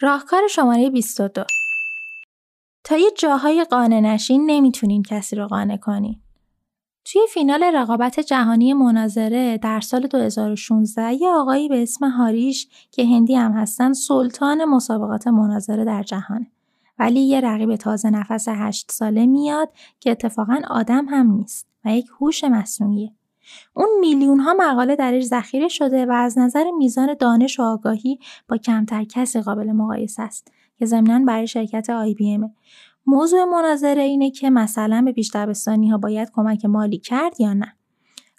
راهکار 0.00 0.48
شماره 0.48 0.90
22 0.90 1.44
تا 2.84 2.96
یه 2.96 3.10
جاهای 3.18 3.64
قانع 3.64 4.00
نشین 4.00 4.50
نمی‌تونین 4.50 5.02
کسی 5.02 5.36
رو 5.36 5.46
قانع 5.46 5.76
کنین. 5.76 6.20
توی 7.04 7.22
فینال 7.28 7.62
رقابت 7.62 8.20
جهانی 8.20 8.74
مناظره 8.74 9.58
در 9.58 9.80
سال 9.80 10.06
2016 10.06 11.12
یه 11.12 11.28
آقایی 11.28 11.68
به 11.68 11.82
اسم 11.82 12.10
هاریش 12.10 12.68
که 12.90 13.06
هندی 13.06 13.34
هم 13.34 13.52
هستن 13.52 13.92
سلطان 13.92 14.64
مسابقات 14.64 15.26
مناظره 15.26 15.84
در 15.84 16.02
جهانه. 16.02 16.53
ولی 16.98 17.20
یه 17.20 17.40
رقیب 17.40 17.76
تازه 17.76 18.10
نفس 18.10 18.48
هشت 18.48 18.92
ساله 18.92 19.26
میاد 19.26 19.68
که 20.00 20.10
اتفاقا 20.10 20.60
آدم 20.70 21.06
هم 21.08 21.30
نیست 21.30 21.66
و 21.84 21.96
یک 21.96 22.06
هوش 22.20 22.44
مصنوعیه. 22.44 23.12
اون 23.74 23.88
میلیون 24.00 24.40
ها 24.40 24.54
مقاله 24.54 24.96
درش 24.96 25.24
ذخیره 25.24 25.68
شده 25.68 26.06
و 26.06 26.12
از 26.12 26.38
نظر 26.38 26.64
میزان 26.78 27.14
دانش 27.20 27.60
و 27.60 27.62
آگاهی 27.62 28.18
با 28.48 28.56
کمتر 28.56 29.04
کسی 29.04 29.40
قابل 29.40 29.72
مقایسه 29.72 30.22
است 30.22 30.52
که 30.76 30.86
ضمنا 30.86 31.24
برای 31.24 31.46
شرکت 31.46 31.90
آی 31.90 32.14
بی 32.14 32.34
امه. 32.34 32.50
موضوع 33.06 33.44
مناظره 33.44 34.02
اینه 34.02 34.30
که 34.30 34.50
مثلا 34.50 35.02
به 35.02 35.12
پیش 35.12 35.30
ها 35.66 35.98
باید 35.98 36.30
کمک 36.34 36.64
مالی 36.64 36.98
کرد 36.98 37.40
یا 37.40 37.52
نه. 37.52 37.76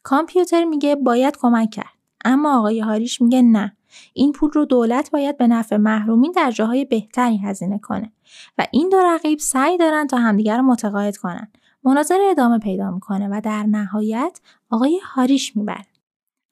کامپیوتر 0.03 0.63
میگه 0.63 0.95
باید 0.95 1.37
کمک 1.37 1.69
کرد 1.69 1.95
اما 2.25 2.59
آقای 2.59 2.79
هاریش 2.79 3.21
میگه 3.21 3.41
نه 3.41 3.74
این 4.13 4.31
پول 4.31 4.51
رو 4.51 4.65
دولت 4.65 5.12
باید 5.12 5.38
به 5.38 5.47
نفع 5.47 5.77
محرومین 5.77 6.31
در 6.31 6.51
جاهای 6.51 6.86
بهتری 6.86 7.38
هزینه 7.38 7.79
کنه. 7.79 8.12
و 8.58 8.67
این 8.71 8.89
دو 8.89 8.97
رقیب 8.97 9.39
سعی 9.39 9.77
دارن 9.77 10.08
تا 10.08 10.17
همدیگر 10.17 10.58
رو 10.58 10.63
متقاعد 10.63 11.17
کنن. 11.17 11.51
مناظره 11.84 12.27
ادامه 12.31 12.60
پیدا 12.60 12.91
می‌کنه 12.91 13.27
و 13.31 13.41
در 13.43 13.63
نهایت 13.63 14.39
آقای 14.69 14.99
هاریش 15.03 15.58
می‌بره. 15.58 15.86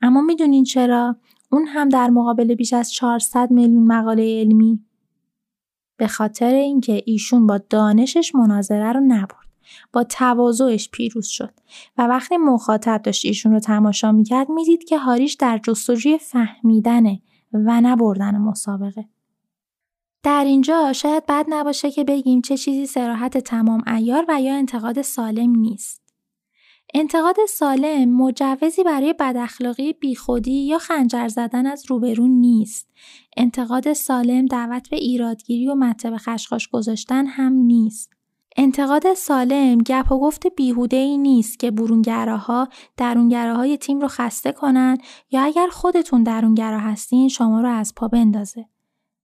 اما 0.01 0.21
می‌دونین 0.21 0.63
چرا؟ 0.63 1.15
اون 1.51 1.65
هم 1.67 1.89
در 1.89 2.09
مقابل 2.09 2.55
بیش 2.55 2.73
از 2.73 2.91
400 2.91 3.51
میلیون 3.51 3.87
مقاله 3.87 4.39
علمی. 4.39 4.79
به 5.97 6.07
خاطر 6.07 6.53
اینکه 6.53 7.03
ایشون 7.05 7.47
با 7.47 7.57
دانشش 7.69 8.35
مناظره 8.35 8.91
رو 8.91 8.99
نبرد. 8.99 9.47
با 9.93 10.03
تواضعش 10.03 10.89
پیروز 10.89 11.27
شد. 11.27 11.53
و 11.97 12.07
وقتی 12.07 12.37
مخاطب 12.37 13.01
داشت 13.01 13.25
ایشون 13.25 13.51
رو 13.51 13.59
تماشا 13.59 14.11
می‌کرد 14.11 14.49
می‌دید 14.49 14.83
که 14.83 14.97
هاریش 14.97 15.33
در 15.33 15.59
جستجوی 15.63 16.17
فهمیدن 16.17 17.17
و 17.53 17.81
نبردن 17.81 18.37
مسابقه 18.37 19.05
در 20.23 20.43
اینجا 20.43 20.93
شاید 20.93 21.25
بد 21.25 21.45
نباشه 21.49 21.91
که 21.91 22.03
بگیم 22.03 22.41
چه 22.41 22.57
چیزی 22.57 22.85
سراحت 22.85 23.37
تمام 23.37 23.83
ایار 23.87 24.25
و 24.27 24.41
یا 24.41 24.55
انتقاد 24.55 25.01
سالم 25.01 25.55
نیست. 25.55 26.03
انتقاد 26.93 27.35
سالم 27.49 28.09
مجوزی 28.09 28.83
برای 28.83 29.15
بداخلاقی 29.19 29.93
بیخودی 29.93 30.65
یا 30.65 30.77
خنجر 30.77 31.27
زدن 31.27 31.65
از 31.65 31.85
روبرون 31.87 32.31
نیست. 32.31 32.89
انتقاد 33.37 33.93
سالم 33.93 34.45
دعوت 34.45 34.89
به 34.89 34.97
ایرادگیری 34.97 35.67
و 35.67 35.75
مطب 35.75 36.17
خشخاش 36.17 36.69
گذاشتن 36.69 37.25
هم 37.25 37.53
نیست. 37.53 38.12
انتقاد 38.57 39.13
سالم 39.13 39.77
گپ 39.77 40.11
و 40.11 40.19
گفت 40.19 40.47
بیهوده 40.47 40.97
ای 40.97 41.17
نیست 41.17 41.59
که 41.59 41.71
برونگراها 41.71 42.67
درونگراهای 42.97 43.77
تیم 43.77 43.99
رو 43.99 44.07
خسته 44.07 44.51
کنن 44.51 44.97
یا 45.31 45.41
اگر 45.41 45.67
خودتون 45.71 46.23
درونگرا 46.23 46.79
هستین 46.79 47.29
شما 47.29 47.61
رو 47.61 47.69
از 47.69 47.93
پا 47.95 48.07
بندازه. 48.07 48.65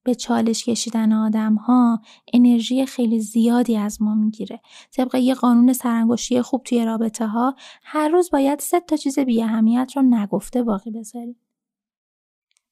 به 0.04 0.16
چالش 0.16 0.66
کشیدن 0.66 1.14
آدم 1.14 1.56
ها 1.56 2.02
انرژی 2.34 2.86
خیلی 2.86 3.20
زیادی 3.20 3.78
از 3.78 4.02
ما 4.02 4.16
می‌گیره. 4.16 4.62
طبق 4.92 5.16
یه 5.16 5.34
قانون 5.34 5.74
سرانگشتی 5.74 6.42
خوب 6.42 6.64
توی 6.64 6.86
رابطه 6.86 7.28
ها 7.28 7.56
هر 7.84 8.10
روز 8.10 8.30
باید 8.32 8.60
سه 8.60 8.80
تا 8.80 8.96
چیز 8.96 9.20
بی 9.20 9.44
اهمیت 9.44 9.92
رو 9.96 10.02
نگفته 10.02 10.64
باقی 10.64 10.92
بذاریم. 10.92 11.36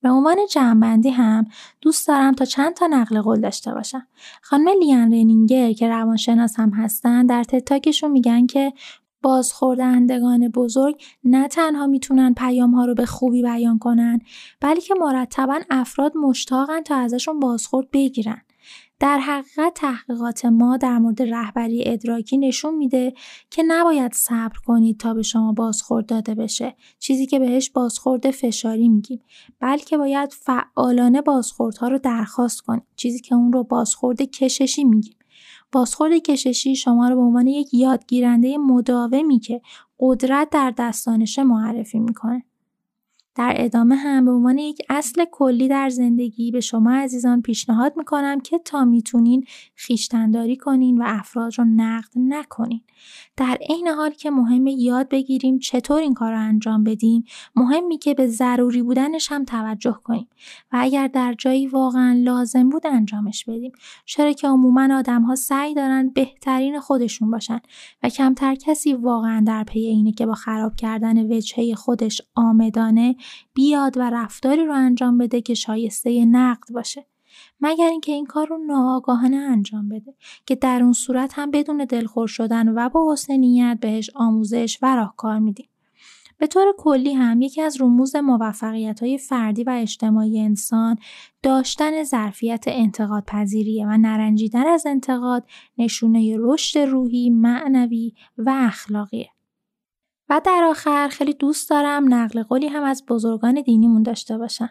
به 0.02 0.10
عنوان 0.10 0.38
جمعبندی 0.52 1.10
هم 1.10 1.46
دوست 1.82 2.08
دارم 2.08 2.34
تا 2.34 2.46
چند 2.46 2.74
تا 2.74 2.88
نقل 2.88 3.22
قول 3.22 3.42
داشته 3.42 3.74
باشم. 3.74 4.08
خانم 4.42 4.68
لیان 4.80 5.14
رنینگر 5.14 5.74
که 5.74 5.88
روانشناس 5.88 6.60
هم 6.60 6.70
هستن 6.70 7.26
در 7.26 7.44
تتاکشون 7.44 8.12
میگن 8.12 8.46
که 8.46 8.74
بازخوردهندگان 9.22 10.48
بزرگ 10.48 11.04
نه 11.24 11.48
تنها 11.48 11.88
می‌تونن 11.88 12.34
پیام 12.34 12.72
ها 12.72 12.86
رو 12.86 12.94
به 12.94 13.06
خوبی 13.06 13.42
بیان 13.42 13.80
کنن 13.80 14.20
بلکه 14.62 14.94
مرتبا 15.00 15.60
افراد 15.70 16.18
مشتاقن 16.18 16.82
تا 16.82 16.96
ازشون 16.96 17.40
بازخورد 17.40 17.92
بگیرن. 17.92 18.42
در 19.00 19.18
حقیقت 19.18 19.74
تحقیقات 19.76 20.46
ما 20.46 20.78
در 20.78 20.98
مورد 20.98 21.22
رهبری 21.22 21.84
ادراکی 21.86 22.38
نشون 22.38 22.76
میده 22.76 23.14
که 23.50 23.64
نباید 23.64 24.14
صبر 24.14 24.58
کنید 24.66 25.00
تا 25.00 25.14
به 25.14 25.22
شما 25.22 25.54
بازخورد 25.54 26.06
داده 26.06 26.36
بشه. 26.36 26.76
چیزی 27.00 27.26
که 27.26 27.40
بهش 27.40 27.70
بازخورد 27.70 28.32
فشاری 28.32 28.90
میگیم. 28.90 29.22
بلکه 29.60 29.98
باید 29.98 30.34
فعالانه 30.34 31.22
بازخوردها 31.22 31.88
رو 31.88 32.00
درخواست 32.00 32.62
کنید. 32.62 32.84
چیزی 32.96 33.20
که 33.20 33.36
اون 33.36 33.54
رو 33.54 33.64
بازخورد 33.64 34.22
کششی 34.22 34.84
میگیم. 34.84 35.16
بازخورد 35.72 36.14
کششی 36.14 36.76
شما 36.76 37.10
رو 37.10 37.16
به 37.16 37.22
عنوان 37.22 37.48
یک 37.48 37.74
یادگیرنده 37.74 38.58
مداومی 38.58 39.40
که 39.40 39.62
قدرت 40.00 40.50
در 40.50 40.74
دستانشه 40.78 41.44
معرفی 41.44 42.00
می‌کنه. 42.00 42.44
در 43.38 43.54
ادامه 43.58 43.96
هم 43.96 44.26
به 44.26 44.32
عنوان 44.32 44.58
یک 44.58 44.82
اصل 44.90 45.26
کلی 45.32 45.68
در 45.68 45.90
زندگی 45.90 46.52
به 46.52 46.60
شما 46.60 46.92
عزیزان 46.92 47.42
پیشنهاد 47.42 47.94
می‌کنم 47.98 48.40
که 48.40 48.60
تا 48.60 48.86
می‌تونین 48.86 49.46
خیشتنداری 49.76 50.58
کنین 50.58 50.98
و 50.98 51.04
افراد 51.08 51.52
رو 51.58 51.66
نقد 51.66 52.12
نکنین. 52.16 52.82
در 53.38 53.58
عین 53.70 53.88
حال 53.88 54.10
که 54.10 54.32
مهمه 54.32 54.72
یاد 54.72 55.10
بگیریم 55.10 55.60
چطور 55.60 56.02
این 56.02 56.14
کار 56.14 56.32
رو 56.32 56.40
انجام 56.40 56.84
بدیم 56.84 57.24
مهمی 57.56 57.98
که 57.98 58.14
به 58.14 58.28
ضروری 58.28 58.82
بودنش 58.82 59.32
هم 59.32 59.46
توجه 59.46 60.00
کنیم 60.04 60.28
و 60.72 60.78
اگر 60.80 61.08
در 61.08 61.36
جایی 61.38 61.68
واقعا 61.68 62.14
لازم 62.14 62.70
بود 62.70 62.88
انجامش 62.88 63.46
بدیم 63.46 63.72
چرا 64.06 64.34
که 64.34 64.48
عموما 64.48 64.98
آدم 64.98 65.22
ها 65.22 65.36
سعی 65.36 65.74
دارن 65.74 66.10
بهترین 66.10 66.80
خودشون 66.80 67.32
باشن 67.32 67.60
و 68.04 68.10
کمتر 68.10 68.56
کسی 68.56 68.94
واقعا 68.94 69.44
در 69.48 69.64
پی 69.64 69.80
اینه 69.80 70.12
که 70.12 70.26
با 70.26 70.34
خراب 70.34 70.76
کردن 70.76 71.32
وجهه 71.32 71.76
خودش 71.76 72.22
آمدانه 72.36 73.16
بیاد 73.54 73.98
و 73.98 74.10
رفتاری 74.10 74.66
رو 74.66 74.74
انجام 74.74 75.18
بده 75.18 75.42
که 75.42 75.54
شایسته 75.54 76.26
نقد 76.26 76.74
باشه 76.74 77.06
مگر 77.62 77.88
اینکه 77.88 78.12
این 78.12 78.26
کار 78.26 78.48
رو 78.48 78.58
ناآگاهانه 78.58 79.38
انجام 79.38 79.90
بده 79.90 80.16
که 80.46 80.56
در 80.56 80.84
اون 80.84 80.94
صورت 80.94 81.34
هم 81.36 81.52
بدون 81.52 81.86
دلخور 81.86 82.28
شدن 82.28 82.70
و 82.70 82.90
با 82.90 83.14
حسن 83.14 83.34
نیت 83.34 83.78
بهش 83.82 84.10
آموزش 84.16 84.78
و 84.82 84.96
راهکار 84.96 85.40
میدیم 85.40 85.70
به 86.40 86.48
طور 86.48 86.74
کلی 86.78 87.14
هم 87.14 87.42
یکی 87.42 87.62
از 87.62 87.82
رموز 87.82 88.16
موفقیت 88.16 89.04
های 89.04 89.18
فردی 89.18 89.64
و 89.64 89.70
اجتماعی 89.70 90.40
انسان 90.40 90.98
داشتن 91.44 92.04
ظرفیت 92.04 92.64
انتقاد 92.68 93.24
پذیریه 93.28 93.88
و 93.88 93.98
نرنجیدن 93.98 94.68
از 94.68 94.86
انتقاد 94.86 95.44
نشونه 95.78 96.36
رشد 96.40 96.80
روحی، 96.80 97.30
معنوی 97.30 98.14
و 98.38 98.54
اخلاقیه. 98.56 99.30
و 100.30 100.42
در 100.46 100.68
آخر 100.70 101.08
خیلی 101.08 101.34
دوست 101.34 101.70
دارم 101.70 102.14
نقل 102.14 102.44
قولی 102.44 102.68
هم 102.68 102.84
از 102.84 103.04
بزرگان 103.08 103.62
دینیمون 103.62 104.04
داشته 104.04 104.38
باشم. 104.38 104.70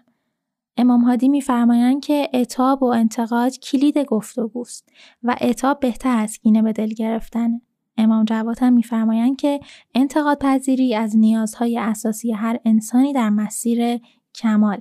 امام 0.77 1.01
هادی 1.01 1.29
میفرمایند 1.29 2.05
که 2.05 2.29
اتاب 2.35 2.83
و 2.83 2.87
انتقاد 2.87 3.59
کلید 3.59 3.99
گفتگوست 3.99 4.89
و 5.23 5.37
اتاب 5.41 5.81
بهتر 5.81 6.19
از 6.19 6.39
کینه 6.39 6.63
به 6.63 6.73
دل 6.73 6.89
گرفتنه. 6.89 7.61
امام 7.99 8.25
جواد 8.25 8.59
هم 8.59 8.73
میفرمایند 8.73 9.37
که 9.37 9.61
انتقاد 9.95 10.39
پذیری 10.39 10.95
از 10.95 11.17
نیازهای 11.17 11.79
اساسی 11.79 12.33
هر 12.33 12.59
انسانی 12.65 13.13
در 13.13 13.31
مسیر 13.31 14.01
کمال. 14.35 14.81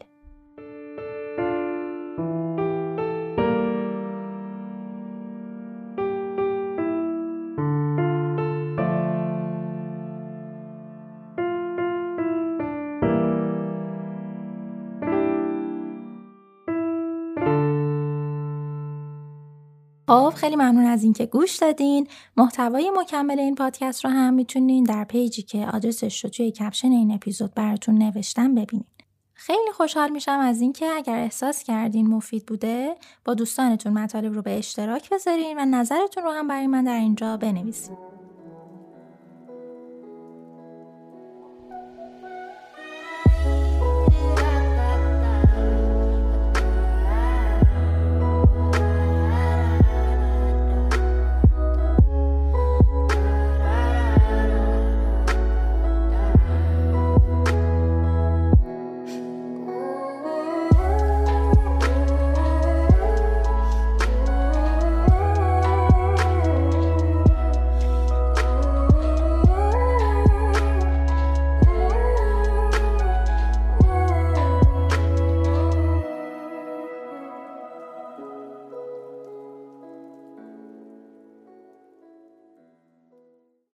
خیلی 20.36 20.56
ممنون 20.56 20.86
از 20.86 21.04
اینکه 21.04 21.26
گوش 21.26 21.56
دادین. 21.56 22.08
محتوای 22.38 22.92
مکمل 22.96 23.40
این 23.40 23.56
پادکست 23.56 24.06
رو 24.06 24.12
هم 24.12 24.34
می‌تونین 24.34 24.84
در 24.84 25.04
پیجی 25.04 25.42
که 25.42 25.68
آدرسش 25.74 26.24
رو 26.24 26.30
توی 26.30 26.52
کپشن 26.52 26.92
این 26.92 27.12
اپیزود 27.12 27.54
براتون 27.54 27.98
نوشتم 27.98 28.56
ببینید 28.56 28.96
خیلی 29.34 29.72
خوشحال 29.74 30.10
میشم 30.10 30.40
از 30.40 30.62
اینکه 30.62 30.86
اگر 30.86 31.18
احساس 31.18 31.64
کردین 31.64 32.08
مفید 32.08 32.46
بوده 32.46 32.96
با 33.26 33.34
دوستانتون 33.34 33.94
مطالب 33.94 34.34
رو 34.34 34.42
به 34.42 34.58
اشتراک 34.58 35.10
بذارین 35.10 35.60
و 35.60 35.66
نظرتون 35.66 36.24
رو 36.24 36.32
هم 36.32 36.48
برای 36.48 36.68
من 36.68 36.84
در 36.84 37.00
اینجا 37.00 37.38
بنویسید 37.38 38.15